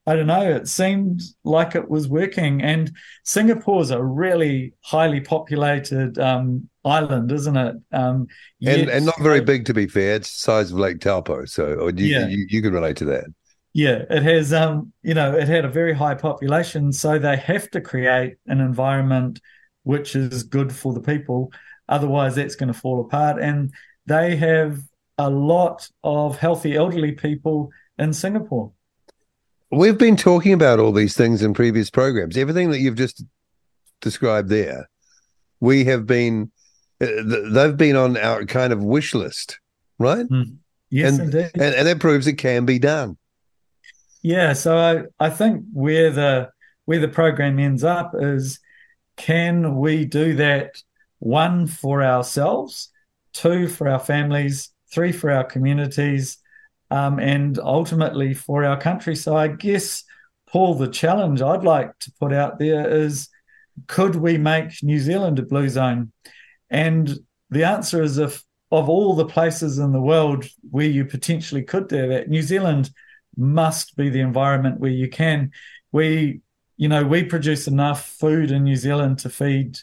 I 0.09 0.16
don't 0.16 0.27
know. 0.27 0.57
It 0.57 0.66
seemed 0.66 1.20
like 1.44 1.77
it 1.77 1.88
was 1.88 2.09
working. 2.09 2.62
And 2.62 2.90
Singapore's 3.24 3.92
a 3.92 4.03
really 4.03 4.72
highly 4.81 5.20
populated 5.20 6.18
um, 6.18 6.68
island, 6.85 7.31
isn't 7.31 7.57
it? 7.57 7.77
Um, 7.92 8.27
yet, 8.59 8.81
and, 8.81 8.88
and 8.88 9.07
not 9.07 9.20
very 9.20 9.42
big, 9.42 9.66
to 9.66 9.74
be 9.74 9.87
fair. 9.87 10.16
It's 10.16 10.33
the 10.33 10.38
size 10.38 10.72
of 10.72 10.79
Lake 10.79 11.01
Taupo, 11.01 11.44
so 11.44 11.88
you, 11.88 12.07
yeah. 12.07 12.27
you, 12.27 12.44
you 12.48 12.61
can 12.61 12.72
relate 12.72 12.96
to 12.96 13.05
that. 13.05 13.27
Yeah, 13.74 14.03
it 14.11 14.22
has. 14.22 14.53
Um, 14.53 14.92
you 15.03 15.14
know, 15.14 15.33
it 15.33 15.46
had 15.46 15.64
a 15.64 15.68
very 15.68 15.92
high 15.92 16.14
population, 16.14 16.90
so 16.90 17.18
they 17.18 17.37
have 17.37 17.70
to 17.70 17.81
create 17.81 18.37
an 18.46 18.61
environment 18.61 19.40
which 19.85 20.16
is 20.16 20.42
good 20.42 20.72
for 20.74 20.92
the 20.92 21.01
people. 21.01 21.53
Otherwise, 21.88 22.35
that's 22.35 22.55
going 22.55 22.72
to 22.72 22.79
fall 22.79 23.01
apart. 23.01 23.40
And 23.40 23.72
they 24.07 24.37
have 24.37 24.83
a 25.16 25.29
lot 25.29 25.88
of 26.05 26.38
healthy 26.38 26.77
elderly 26.77 27.12
people 27.12 27.70
in 27.98 28.12
Singapore. 28.12 28.72
We've 29.70 29.98
been 29.98 30.16
talking 30.16 30.53
about 30.53 30.79
all 30.79 30.92
these 30.92 31.16
things 31.16 31.42
in 31.42 31.53
previous 31.53 31.90
programs. 31.90 32.37
Everything 32.37 32.70
that 32.70 32.79
you've 32.79 32.94
just 32.96 33.22
described 34.01 34.48
there, 34.48 34.88
we 35.61 35.85
have 35.85 36.07
been, 36.07 36.51
uh, 37.01 37.07
they've 37.51 37.77
been 37.77 37.96
on 37.96 38.16
our 38.16 38.44
kind 38.46 38.72
of 38.72 38.83
wish 38.83 39.14
list, 39.14 39.61
right? 39.98 40.27
Mm. 40.27 40.57
Yes, 40.90 41.18
and, 41.18 41.35
indeed. 41.35 41.51
And, 41.55 41.74
and 41.74 41.87
that 41.87 42.01
proves 42.01 42.27
it 42.27 42.35
can 42.35 42.64
be 42.64 42.79
done. 42.79 43.18
Yeah. 44.22 44.55
So 44.55 44.79
I, 44.79 45.03
I 45.20 45.31
think 45.31 45.64
where 45.72 46.11
the, 46.11 46.51
where 46.87 47.01
the 47.01 47.09
program 47.09 47.59
ends 47.59 47.85
up 47.85 48.12
is 48.18 48.61
can 49.16 49.77
we 49.77 50.07
do 50.07 50.37
that 50.37 50.83
one 51.18 51.66
for 51.66 52.02
ourselves, 52.02 52.90
two 53.33 53.68
for 53.68 53.88
our 53.88 53.98
families, 53.98 54.70
three 54.92 55.12
for 55.12 55.31
our 55.31 55.44
communities, 55.44 56.38
um, 56.90 57.18
and 57.18 57.59
ultimately 57.59 58.35
for 58.35 58.64
our 58.64 58.81
country? 58.81 59.16
So 59.16 59.37
I 59.37 59.48
guess, 59.48 60.04
Paul, 60.46 60.74
the 60.74 60.88
challenge 60.88 61.42
I'd 61.42 61.64
like 61.64 61.98
to 62.00 62.12
put 62.18 62.33
out 62.33 62.59
there 62.59 62.88
is 62.88 63.28
could 63.87 64.16
we 64.16 64.38
make 64.38 64.83
New 64.83 64.98
Zealand 64.98 65.38
a 65.38 65.42
blue 65.42 65.68
zone? 65.68 66.12
And 66.70 67.18
the 67.50 67.64
answer 67.64 68.02
is 68.02 68.18
if 68.18 68.44
of 68.70 68.88
all 68.88 69.14
the 69.14 69.24
places 69.24 69.78
in 69.78 69.92
the 69.92 70.00
world 70.00 70.44
where 70.70 70.87
you 70.87 71.04
potentially 71.04 71.62
could 71.62 71.88
do 71.88 72.09
that, 72.09 72.28
New 72.28 72.42
Zealand 72.42 72.90
must 73.37 73.96
be 73.96 74.11
the 74.11 74.20
environment 74.20 74.81
where 74.81 74.90
you 74.90 75.09
can. 75.09 75.52
We, 75.92 76.40
you 76.76 76.88
know, 76.88 77.04
we 77.04 77.24
produce 77.24 77.66
enough 77.66 78.07
food 78.07 78.50
in 78.50 78.64
New 78.64 78.76
Zealand 78.76 79.20
to 79.20 79.31
feed, 79.31 79.78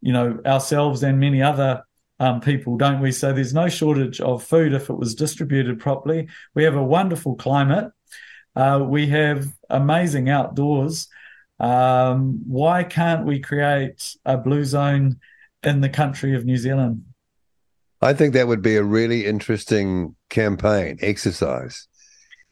you 0.00 0.12
know, 0.12 0.40
ourselves 0.46 1.02
and 1.02 1.18
many 1.18 1.42
other 1.42 1.82
um, 2.20 2.40
people, 2.40 2.76
don't 2.76 3.00
we? 3.00 3.12
So 3.12 3.32
there's 3.32 3.54
no 3.54 3.68
shortage 3.68 4.20
of 4.20 4.42
food 4.42 4.72
if 4.72 4.90
it 4.90 4.96
was 4.96 5.14
distributed 5.14 5.78
properly. 5.78 6.28
We 6.54 6.64
have 6.64 6.74
a 6.74 6.82
wonderful 6.82 7.36
climate. 7.36 7.92
Uh, 8.56 8.84
we 8.84 9.06
have 9.08 9.46
amazing 9.70 10.28
outdoors. 10.28 11.08
Um, 11.60 12.42
why 12.46 12.84
can't 12.84 13.24
we 13.24 13.40
create 13.40 14.16
a 14.24 14.36
blue 14.36 14.64
zone 14.64 15.20
in 15.62 15.80
the 15.80 15.88
country 15.88 16.34
of 16.34 16.44
New 16.44 16.56
Zealand? 16.56 17.04
I 18.00 18.12
think 18.14 18.34
that 18.34 18.46
would 18.46 18.62
be 18.62 18.76
a 18.76 18.82
really 18.82 19.26
interesting 19.26 20.14
campaign 20.28 20.98
exercise. 21.02 21.88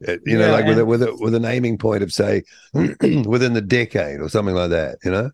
Uh, 0.07 0.17
you 0.25 0.39
know, 0.39 0.51
like 0.51 0.67
with 0.67 0.79
a, 0.79 0.85
with 0.85 1.03
a 1.03 1.17
with 1.17 1.35
an 1.35 1.45
aiming 1.45 1.79
point 1.79 2.03
of 2.03 2.13
say 2.13 2.43
within 2.75 3.55
the 3.55 3.65
decade 3.67 4.21
or 4.21 4.29
something 4.29 4.55
like 4.55 4.71
that. 4.71 4.99
You 5.05 5.11
know. 5.11 5.31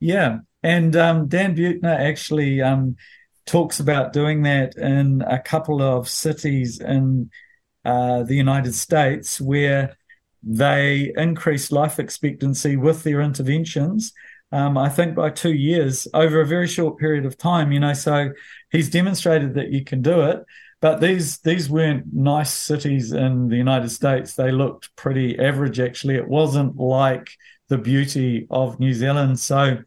Yeah, 0.00 0.40
and 0.66 0.96
um, 0.96 1.28
Dan 1.28 1.54
Buettner 1.54 1.96
actually 1.96 2.60
um, 2.60 2.96
talks 3.46 3.78
about 3.78 4.12
doing 4.12 4.42
that 4.42 4.76
in 4.76 5.22
a 5.22 5.38
couple 5.38 5.80
of 5.80 6.08
cities 6.08 6.80
in 6.80 7.30
uh, 7.84 8.24
the 8.24 8.34
United 8.34 8.74
States 8.74 9.40
where 9.40 9.96
they 10.42 11.12
increase 11.16 11.70
life 11.70 12.00
expectancy 12.00 12.76
with 12.76 13.04
their 13.04 13.20
interventions. 13.20 14.12
Um, 14.50 14.76
I 14.76 14.88
think 14.88 15.14
by 15.14 15.30
two 15.30 15.54
years 15.54 16.08
over 16.12 16.40
a 16.40 16.46
very 16.46 16.66
short 16.66 16.98
period 16.98 17.26
of 17.26 17.38
time. 17.38 17.70
You 17.70 17.78
know, 17.78 17.92
so 17.92 18.30
he's 18.72 18.90
demonstrated 18.90 19.54
that 19.54 19.70
you 19.70 19.84
can 19.84 20.02
do 20.02 20.22
it. 20.22 20.42
But 20.80 21.00
these 21.00 21.38
these 21.38 21.70
weren't 21.70 22.12
nice 22.12 22.52
cities 22.52 23.12
in 23.12 23.48
the 23.48 23.56
United 23.56 23.90
States. 23.90 24.34
They 24.34 24.50
looked 24.50 24.94
pretty 24.96 25.38
average, 25.38 25.78
actually. 25.78 26.16
It 26.16 26.28
wasn't 26.28 26.76
like 26.76 27.28
the 27.68 27.78
beauty 27.78 28.46
of 28.50 28.78
New 28.78 28.94
Zealand. 28.94 29.38
So, 29.40 29.78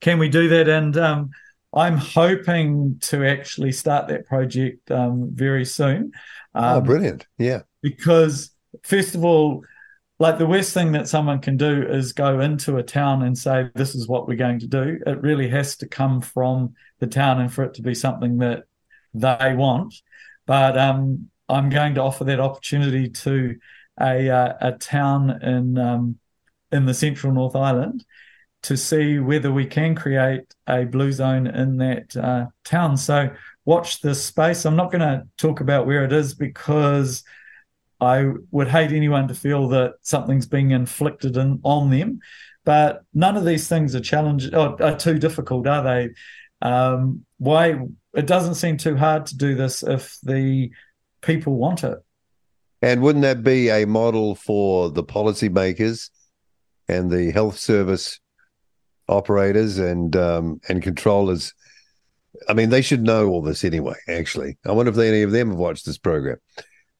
can 0.00 0.18
we 0.18 0.28
do 0.28 0.48
that? 0.48 0.68
And 0.68 0.96
um, 0.96 1.30
I'm 1.72 1.96
hoping 1.96 2.98
to 3.02 3.26
actually 3.26 3.72
start 3.72 4.08
that 4.08 4.26
project 4.26 4.90
um, 4.90 5.30
very 5.32 5.64
soon. 5.64 6.12
oh, 6.54 6.78
um, 6.78 6.84
brilliant! 6.84 7.26
Yeah, 7.38 7.62
because 7.82 8.50
first 8.82 9.14
of 9.14 9.24
all, 9.24 9.62
like 10.18 10.38
the 10.38 10.46
worst 10.46 10.72
thing 10.72 10.92
that 10.92 11.08
someone 11.08 11.40
can 11.40 11.56
do 11.56 11.82
is 11.82 12.12
go 12.12 12.40
into 12.40 12.78
a 12.78 12.82
town 12.82 13.22
and 13.22 13.36
say, 13.36 13.70
This 13.74 13.94
is 13.94 14.08
what 14.08 14.26
we're 14.26 14.36
going 14.36 14.60
to 14.60 14.66
do. 14.66 14.98
It 15.06 15.20
really 15.20 15.48
has 15.50 15.76
to 15.78 15.88
come 15.88 16.20
from 16.20 16.74
the 17.00 17.06
town 17.06 17.40
and 17.40 17.52
for 17.52 17.64
it 17.64 17.74
to 17.74 17.82
be 17.82 17.94
something 17.94 18.38
that 18.38 18.64
they 19.12 19.54
want. 19.54 19.94
But 20.46 20.78
um, 20.78 21.30
I'm 21.48 21.68
going 21.68 21.94
to 21.96 22.02
offer 22.02 22.24
that 22.24 22.40
opportunity 22.40 23.10
to 23.10 23.56
a 24.00 24.30
uh, 24.30 24.54
a 24.60 24.72
town 24.72 25.42
in 25.42 25.78
um, 25.78 26.18
in 26.72 26.86
the 26.86 26.94
central 26.94 27.32
North 27.32 27.56
Island 27.56 28.04
to 28.66 28.76
see 28.76 29.20
whether 29.20 29.52
we 29.52 29.64
can 29.64 29.94
create 29.94 30.42
a 30.66 30.84
blue 30.84 31.12
zone 31.12 31.46
in 31.46 31.76
that 31.76 32.16
uh, 32.16 32.46
town. 32.64 32.96
So 32.96 33.30
watch 33.64 34.00
this 34.00 34.24
space. 34.24 34.64
I'm 34.64 34.74
not 34.74 34.90
going 34.90 35.02
to 35.02 35.22
talk 35.38 35.60
about 35.60 35.86
where 35.86 36.04
it 36.04 36.12
is 36.12 36.34
because 36.34 37.22
I 38.00 38.32
would 38.50 38.66
hate 38.66 38.90
anyone 38.90 39.28
to 39.28 39.34
feel 39.34 39.68
that 39.68 39.94
something's 40.00 40.46
being 40.46 40.72
inflicted 40.72 41.36
in, 41.36 41.60
on 41.62 41.90
them. 41.90 42.18
But 42.64 43.02
none 43.14 43.36
of 43.36 43.44
these 43.44 43.68
things 43.68 43.94
are 43.94 44.00
challenge 44.00 44.52
or 44.52 44.82
are 44.82 44.96
too 44.96 45.20
difficult, 45.20 45.68
are 45.68 45.84
they? 45.84 46.08
Um, 46.60 47.24
why 47.38 47.78
it 48.14 48.26
doesn't 48.26 48.56
seem 48.56 48.78
too 48.78 48.96
hard 48.96 49.26
to 49.26 49.36
do 49.36 49.54
this 49.54 49.84
if 49.84 50.18
the 50.24 50.72
people 51.22 51.54
want 51.54 51.84
it. 51.84 51.98
And 52.82 53.00
wouldn't 53.00 53.22
that 53.22 53.44
be 53.44 53.68
a 53.68 53.84
model 53.84 54.34
for 54.34 54.90
the 54.90 55.04
policymakers 55.04 56.10
and 56.88 57.12
the 57.12 57.30
health 57.30 57.58
service 57.58 58.18
operators 59.08 59.78
and 59.78 60.14
um, 60.16 60.60
and 60.68 60.82
controllers? 60.82 61.54
I 62.48 62.54
mean, 62.54 62.70
they 62.70 62.82
should 62.82 63.02
know 63.02 63.28
all 63.28 63.42
this 63.42 63.64
anyway. 63.64 63.96
Actually, 64.08 64.58
I 64.66 64.72
wonder 64.72 64.92
if 64.92 64.98
any 64.98 65.22
of 65.22 65.32
them 65.32 65.50
have 65.50 65.58
watched 65.58 65.86
this 65.86 65.98
program. 65.98 66.36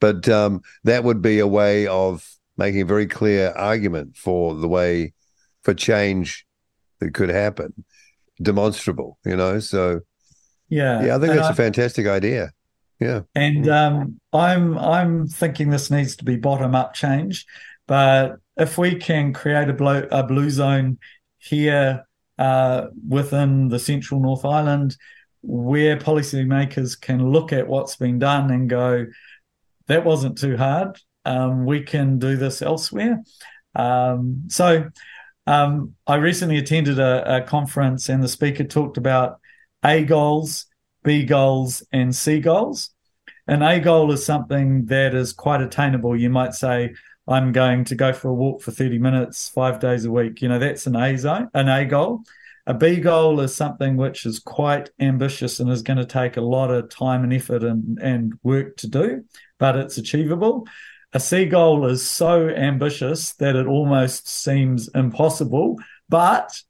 But 0.00 0.28
um, 0.28 0.62
that 0.84 1.04
would 1.04 1.22
be 1.22 1.38
a 1.38 1.46
way 1.46 1.86
of 1.86 2.28
making 2.56 2.82
a 2.82 2.86
very 2.86 3.06
clear 3.06 3.52
argument 3.56 4.16
for 4.16 4.54
the 4.54 4.68
way 4.68 5.14
for 5.62 5.74
change 5.74 6.46
that 7.00 7.14
could 7.14 7.28
happen, 7.28 7.72
demonstrable. 8.40 9.18
You 9.24 9.36
know, 9.36 9.60
so 9.60 10.00
yeah, 10.68 11.04
yeah, 11.04 11.16
I 11.16 11.18
think 11.18 11.34
that's 11.34 11.48
I, 11.48 11.52
a 11.52 11.54
fantastic 11.54 12.06
idea. 12.06 12.52
Yeah, 13.00 13.22
and 13.34 13.68
um, 13.68 14.20
I'm 14.32 14.78
I'm 14.78 15.26
thinking 15.26 15.70
this 15.70 15.90
needs 15.90 16.16
to 16.16 16.24
be 16.24 16.36
bottom 16.36 16.74
up 16.74 16.94
change, 16.94 17.44
but 17.86 18.36
if 18.56 18.78
we 18.78 18.94
can 18.94 19.32
create 19.32 19.68
a 19.68 19.74
blue 19.74 20.08
a 20.10 20.22
blue 20.22 20.50
zone 20.50 20.98
here 21.46 22.06
uh, 22.38 22.86
within 23.08 23.68
the 23.68 23.78
central 23.78 24.20
North 24.20 24.44
Island, 24.44 24.96
where 25.42 25.96
policymakers 25.96 27.00
can 27.00 27.30
look 27.30 27.52
at 27.52 27.68
what's 27.68 27.96
been 27.96 28.18
done 28.18 28.50
and 28.50 28.68
go, 28.68 29.06
that 29.86 30.04
wasn't 30.04 30.38
too 30.38 30.56
hard. 30.56 30.98
Um, 31.24 31.64
we 31.64 31.82
can 31.82 32.18
do 32.18 32.36
this 32.36 32.62
elsewhere. 32.62 33.22
Um, 33.74 34.44
so 34.48 34.90
um, 35.46 35.94
I 36.06 36.16
recently 36.16 36.58
attended 36.58 36.98
a, 36.98 37.36
a, 37.36 37.42
conference 37.42 38.08
and 38.08 38.22
the 38.22 38.28
speaker 38.28 38.64
talked 38.64 38.96
about 38.96 39.38
A 39.84 40.04
goals, 40.04 40.66
B 41.04 41.24
goals, 41.24 41.84
and 41.92 42.14
C 42.14 42.40
goals. 42.40 42.90
An 43.46 43.62
A 43.62 43.78
goal 43.78 44.10
is 44.12 44.24
something 44.26 44.86
that 44.86 45.14
is 45.14 45.32
quite 45.32 45.60
attainable. 45.60 46.16
You 46.16 46.30
might 46.30 46.54
say, 46.54 46.94
I'm 47.28 47.52
going 47.52 47.84
to 47.84 47.94
go 47.94 48.12
for 48.12 48.28
a 48.28 48.34
walk 48.34 48.62
for 48.62 48.70
30 48.70 48.98
minutes, 48.98 49.48
five 49.48 49.80
days 49.80 50.04
a 50.04 50.10
week. 50.10 50.42
You 50.42 50.48
know, 50.48 50.58
that's 50.58 50.86
an 50.86 50.96
A 50.96 51.16
zone, 51.16 51.48
an 51.54 51.68
A 51.68 51.84
goal. 51.84 52.22
A 52.68 52.74
B 52.74 52.96
goal 52.96 53.40
is 53.40 53.54
something 53.54 53.96
which 53.96 54.26
is 54.26 54.40
quite 54.40 54.90
ambitious 54.98 55.60
and 55.60 55.70
is 55.70 55.82
going 55.82 55.98
to 55.98 56.04
take 56.04 56.36
a 56.36 56.40
lot 56.40 56.70
of 56.70 56.88
time 56.90 57.22
and 57.22 57.32
effort 57.32 57.62
and, 57.62 57.98
and 58.00 58.34
work 58.42 58.76
to 58.78 58.88
do, 58.88 59.24
but 59.58 59.76
it's 59.76 59.98
achievable. 59.98 60.66
A 61.12 61.20
C 61.20 61.46
goal 61.46 61.86
is 61.86 62.06
so 62.06 62.48
ambitious 62.48 63.34
that 63.34 63.54
it 63.54 63.66
almost 63.66 64.28
seems 64.28 64.88
impossible, 64.88 65.76
but 66.08 66.60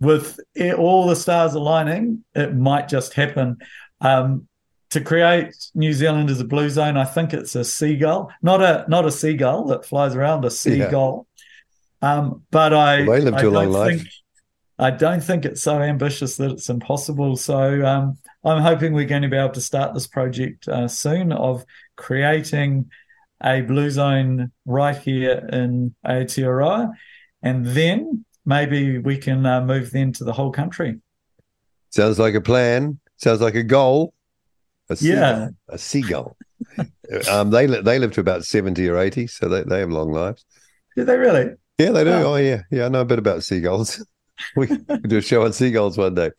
with 0.00 0.40
all 0.76 1.06
the 1.06 1.16
stars 1.16 1.54
aligning, 1.54 2.24
it 2.34 2.54
might 2.54 2.88
just 2.88 3.14
happen. 3.14 3.58
Um, 4.00 4.48
to 4.90 5.00
create 5.00 5.54
New 5.74 5.92
Zealand 5.92 6.30
as 6.30 6.40
a 6.40 6.44
blue 6.44 6.70
zone, 6.70 6.96
I 6.96 7.04
think 7.04 7.32
it's 7.32 7.54
a 7.54 7.64
seagull, 7.64 8.30
not 8.42 8.62
a 8.62 8.84
not 8.88 9.04
a 9.04 9.10
seagull 9.10 9.66
that 9.66 9.84
flies 9.84 10.14
around, 10.14 10.44
a 10.44 10.50
seagull. 10.50 11.26
Yeah. 12.02 12.14
Um, 12.14 12.42
but 12.50 12.74
I, 12.74 13.04
well, 13.04 13.18
they 13.18 13.24
live 13.24 13.40
to 13.40 13.48
a 13.48 13.50
long 13.50 13.70
life. 13.70 13.98
Think, 13.98 14.08
I 14.78 14.90
don't 14.90 15.22
think 15.22 15.44
it's 15.44 15.62
so 15.62 15.80
ambitious 15.80 16.36
that 16.36 16.50
it's 16.50 16.68
impossible. 16.68 17.36
So 17.36 17.84
um, 17.84 18.18
I'm 18.44 18.60
hoping 18.60 18.92
we're 18.92 19.06
going 19.06 19.22
to 19.22 19.28
be 19.28 19.36
able 19.36 19.54
to 19.54 19.60
start 19.60 19.94
this 19.94 20.06
project 20.06 20.68
uh, 20.68 20.88
soon 20.88 21.32
of 21.32 21.64
creating 21.96 22.90
a 23.42 23.62
blue 23.62 23.90
zone 23.90 24.52
right 24.66 24.96
here 24.96 25.48
in 25.52 25.94
Aotearoa, 26.06 26.92
and 27.42 27.66
then 27.66 28.24
maybe 28.44 28.98
we 28.98 29.16
can 29.16 29.44
uh, 29.46 29.60
move 29.60 29.90
then 29.90 30.12
to 30.12 30.24
the 30.24 30.32
whole 30.32 30.52
country. 30.52 31.00
Sounds 31.90 32.18
like 32.18 32.34
a 32.34 32.40
plan. 32.40 32.98
Sounds 33.16 33.40
like 33.40 33.54
a 33.54 33.62
goal. 33.62 34.12
A 34.90 34.96
seagull, 34.96 35.18
yeah, 35.18 35.48
a 35.68 35.78
seagull. 35.78 36.36
um, 37.30 37.50
they 37.50 37.66
they 37.66 37.98
live 37.98 38.12
to 38.12 38.20
about 38.20 38.44
seventy 38.44 38.88
or 38.88 38.98
eighty, 38.98 39.26
so 39.26 39.48
they, 39.48 39.62
they 39.62 39.80
have 39.80 39.90
long 39.90 40.12
lives. 40.12 40.44
Do 40.96 41.04
they 41.04 41.16
really? 41.16 41.52
Yeah, 41.78 41.90
they 41.90 42.04
do. 42.04 42.10
Oh, 42.10 42.34
oh 42.34 42.36
yeah, 42.36 42.62
yeah. 42.70 42.86
I 42.86 42.88
know 42.88 43.00
a 43.00 43.04
bit 43.04 43.18
about 43.18 43.42
seagulls. 43.42 44.04
we 44.56 44.66
do 44.66 45.18
a 45.18 45.22
show 45.22 45.44
on 45.44 45.52
seagulls 45.52 45.98
one 45.98 46.14
day. 46.14 46.30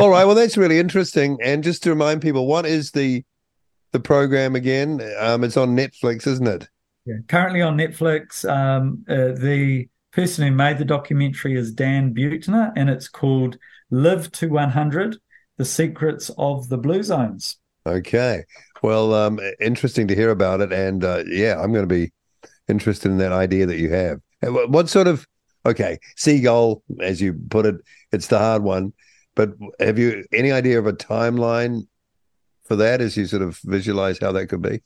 All 0.00 0.10
right. 0.10 0.24
Well, 0.24 0.34
that's 0.34 0.56
really 0.56 0.78
interesting. 0.78 1.38
And 1.42 1.62
just 1.62 1.84
to 1.84 1.90
remind 1.90 2.22
people, 2.22 2.46
what 2.46 2.66
is 2.66 2.90
the 2.90 3.24
the 3.92 4.00
program 4.00 4.56
again? 4.56 5.00
Um, 5.18 5.44
it's 5.44 5.56
on 5.56 5.76
Netflix, 5.76 6.26
isn't 6.26 6.46
it? 6.46 6.68
Yeah, 7.06 7.16
currently 7.28 7.62
on 7.62 7.76
Netflix. 7.76 8.48
Um, 8.48 9.04
uh, 9.08 9.38
the 9.38 9.88
person 10.10 10.46
who 10.46 10.54
made 10.54 10.78
the 10.78 10.84
documentary 10.84 11.56
is 11.56 11.72
Dan 11.72 12.14
Buettner, 12.14 12.72
and 12.76 12.90
it's 12.90 13.08
called 13.08 13.56
"Live 13.90 14.32
to 14.32 14.48
100: 14.48 15.18
The 15.58 15.64
Secrets 15.64 16.30
of 16.36 16.68
the 16.68 16.78
Blue 16.78 17.02
Zones." 17.02 17.58
Okay. 17.86 18.44
Well, 18.82 19.14
um, 19.14 19.40
interesting 19.60 20.08
to 20.08 20.14
hear 20.14 20.30
about 20.30 20.60
it, 20.60 20.72
and 20.72 21.04
uh, 21.04 21.24
yeah, 21.26 21.60
I'm 21.60 21.72
going 21.72 21.88
to 21.88 21.94
be 21.94 22.12
interested 22.68 23.10
in 23.10 23.18
that 23.18 23.32
idea 23.32 23.66
that 23.66 23.78
you 23.78 23.90
have. 23.90 24.20
What 24.42 24.88
sort 24.88 25.06
of 25.06 25.26
okay, 25.66 25.98
seagull, 26.16 26.82
as 27.00 27.20
you 27.20 27.34
put 27.50 27.66
it, 27.66 27.76
it's 28.12 28.26
the 28.26 28.38
hard 28.38 28.62
one. 28.62 28.92
But 29.34 29.50
have 29.80 29.98
you 29.98 30.24
any 30.32 30.52
idea 30.52 30.78
of 30.78 30.86
a 30.86 30.92
timeline 30.92 31.86
for 32.64 32.76
that 32.76 33.00
as 33.00 33.16
you 33.16 33.26
sort 33.26 33.42
of 33.42 33.58
visualize 33.64 34.18
how 34.18 34.32
that 34.32 34.46
could 34.46 34.62
be? 34.62 34.80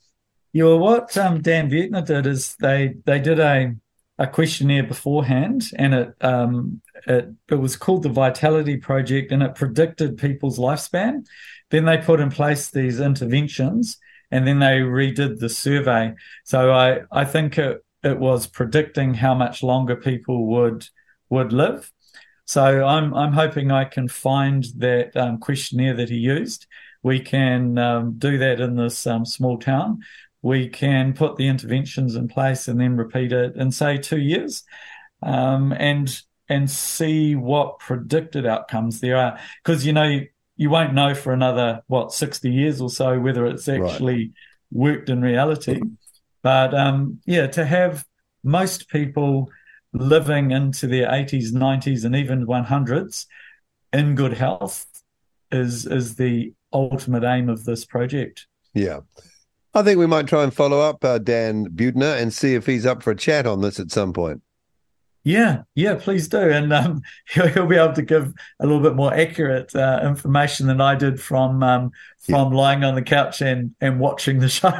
Yeah, 0.53 0.65
well, 0.65 0.79
what 0.79 1.15
um, 1.17 1.41
Dan 1.41 1.69
Buettner 1.69 2.05
did 2.05 2.25
is 2.25 2.55
they 2.55 2.95
they 3.05 3.19
did 3.19 3.39
a 3.39 3.75
a 4.19 4.27
questionnaire 4.27 4.83
beforehand, 4.83 5.63
and 5.77 5.93
it 5.93 6.13
um, 6.21 6.81
it 7.07 7.29
it 7.49 7.55
was 7.55 7.77
called 7.77 8.03
the 8.03 8.09
Vitality 8.09 8.75
Project, 8.75 9.31
and 9.31 9.41
it 9.41 9.55
predicted 9.55 10.17
people's 10.17 10.59
lifespan. 10.59 11.25
Then 11.71 11.85
they 11.85 11.97
put 11.97 12.19
in 12.19 12.29
place 12.29 12.69
these 12.69 12.99
interventions, 12.99 13.97
and 14.29 14.45
then 14.45 14.59
they 14.59 14.81
redid 14.81 15.39
the 15.39 15.49
survey. 15.49 16.13
So 16.43 16.71
I 16.73 17.01
I 17.11 17.23
think 17.23 17.57
it 17.57 17.83
it 18.03 18.19
was 18.19 18.45
predicting 18.45 19.13
how 19.13 19.33
much 19.33 19.63
longer 19.63 19.95
people 19.95 20.47
would 20.47 20.85
would 21.29 21.53
live. 21.53 21.89
So 22.45 22.85
I'm 22.85 23.13
I'm 23.13 23.33
hoping 23.33 23.71
I 23.71 23.85
can 23.85 24.09
find 24.09 24.65
that 24.77 25.15
um, 25.15 25.39
questionnaire 25.39 25.95
that 25.95 26.09
he 26.09 26.17
used. 26.17 26.67
We 27.03 27.21
can 27.21 27.77
um, 27.77 28.15
do 28.17 28.37
that 28.39 28.59
in 28.59 28.75
this 28.75 29.07
um, 29.07 29.25
small 29.25 29.57
town 29.57 30.01
we 30.41 30.69
can 30.69 31.13
put 31.13 31.35
the 31.35 31.47
interventions 31.47 32.15
in 32.15 32.27
place 32.27 32.67
and 32.67 32.79
then 32.79 32.95
repeat 32.95 33.31
it 33.31 33.55
in 33.55 33.71
say 33.71 33.97
two 33.97 34.19
years 34.19 34.63
um, 35.21 35.73
and 35.73 36.21
and 36.47 36.69
see 36.69 37.35
what 37.35 37.79
predicted 37.79 38.45
outcomes 38.45 39.01
there 39.01 39.17
are. 39.17 39.39
Because 39.63 39.85
you 39.85 39.93
know 39.93 40.21
you, 40.55 40.69
won't 40.69 40.93
know 40.93 41.13
for 41.13 41.31
another 41.31 41.81
what 41.87 42.13
60 42.13 42.51
years 42.51 42.81
or 42.81 42.89
so 42.89 43.19
whether 43.19 43.45
it's 43.45 43.67
actually 43.67 44.15
right. 44.15 44.31
worked 44.71 45.09
in 45.09 45.21
reality. 45.21 45.81
But 46.41 46.73
um, 46.73 47.19
yeah 47.25 47.47
to 47.47 47.65
have 47.65 48.05
most 48.43 48.89
people 48.89 49.49
living 49.91 50.51
into 50.51 50.87
their 50.87 51.09
80s 51.09 51.51
90s 51.51 52.05
and 52.05 52.15
even 52.15 52.45
100s 52.45 53.25
in 53.91 54.15
good 54.15 54.33
health 54.33 54.85
is 55.51 55.85
is 55.85 56.15
the 56.15 56.53
ultimate 56.71 57.23
aim 57.23 57.49
of 57.49 57.65
this 57.65 57.83
project. 57.83 58.47
Yeah 58.73 59.01
I 59.73 59.83
think 59.83 59.99
we 59.99 60.07
might 60.07 60.27
try 60.27 60.43
and 60.43 60.53
follow 60.53 60.79
up 60.79 61.03
uh, 61.05 61.19
Dan 61.19 61.67
Buettner 61.69 62.19
and 62.19 62.33
see 62.33 62.55
if 62.55 62.65
he's 62.65 62.85
up 62.85 63.03
for 63.03 63.11
a 63.11 63.15
chat 63.15 63.45
on 63.45 63.61
this 63.61 63.79
at 63.79 63.91
some 63.91 64.13
point. 64.13 64.41
Yeah, 65.23 65.63
yeah, 65.75 65.95
please 65.95 66.27
do, 66.27 66.39
and 66.39 66.71
um, 66.71 67.01
he'll, 67.29 67.47
he'll, 67.47 67.67
be 67.67 67.75
able 67.75 67.93
to 67.93 68.01
give 68.01 68.33
a 68.59 68.65
little 68.65 68.81
bit 68.81 68.95
more 68.95 69.13
accurate 69.13 69.75
uh, 69.75 69.99
information 70.03 70.67
than 70.67 70.79
I 70.81 70.95
did 70.95 71.19
from 71.19 71.61
um, 71.61 71.91
from 72.19 72.51
yeah. 72.51 72.59
lying 72.59 72.83
on 72.83 72.95
the 72.95 73.01
couch 73.01 73.41
and 73.41 73.75
and 73.81 73.99
watching 73.99 74.39
the 74.39 74.49
show. 74.49 74.71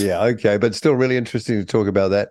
yeah, 0.00 0.22
okay, 0.22 0.58
but 0.58 0.74
still 0.74 0.94
really 0.94 1.16
interesting 1.16 1.58
to 1.58 1.64
talk 1.64 1.88
about 1.88 2.08
that. 2.08 2.28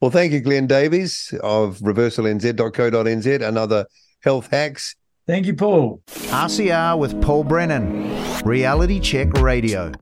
Well, 0.00 0.10
thank 0.10 0.32
you, 0.32 0.40
Glenn 0.40 0.66
Davies 0.66 1.34
of 1.42 1.78
reversalnz.co.nz, 1.78 3.46
another 3.46 3.86
health 4.22 4.48
hacks. 4.50 4.94
Thank 5.26 5.46
you, 5.46 5.54
Paul. 5.54 6.00
RCR 6.06 6.98
with 6.98 7.20
Paul 7.20 7.44
Brennan, 7.44 8.44
Reality 8.44 9.00
Check 9.00 9.32
Radio. 9.34 9.92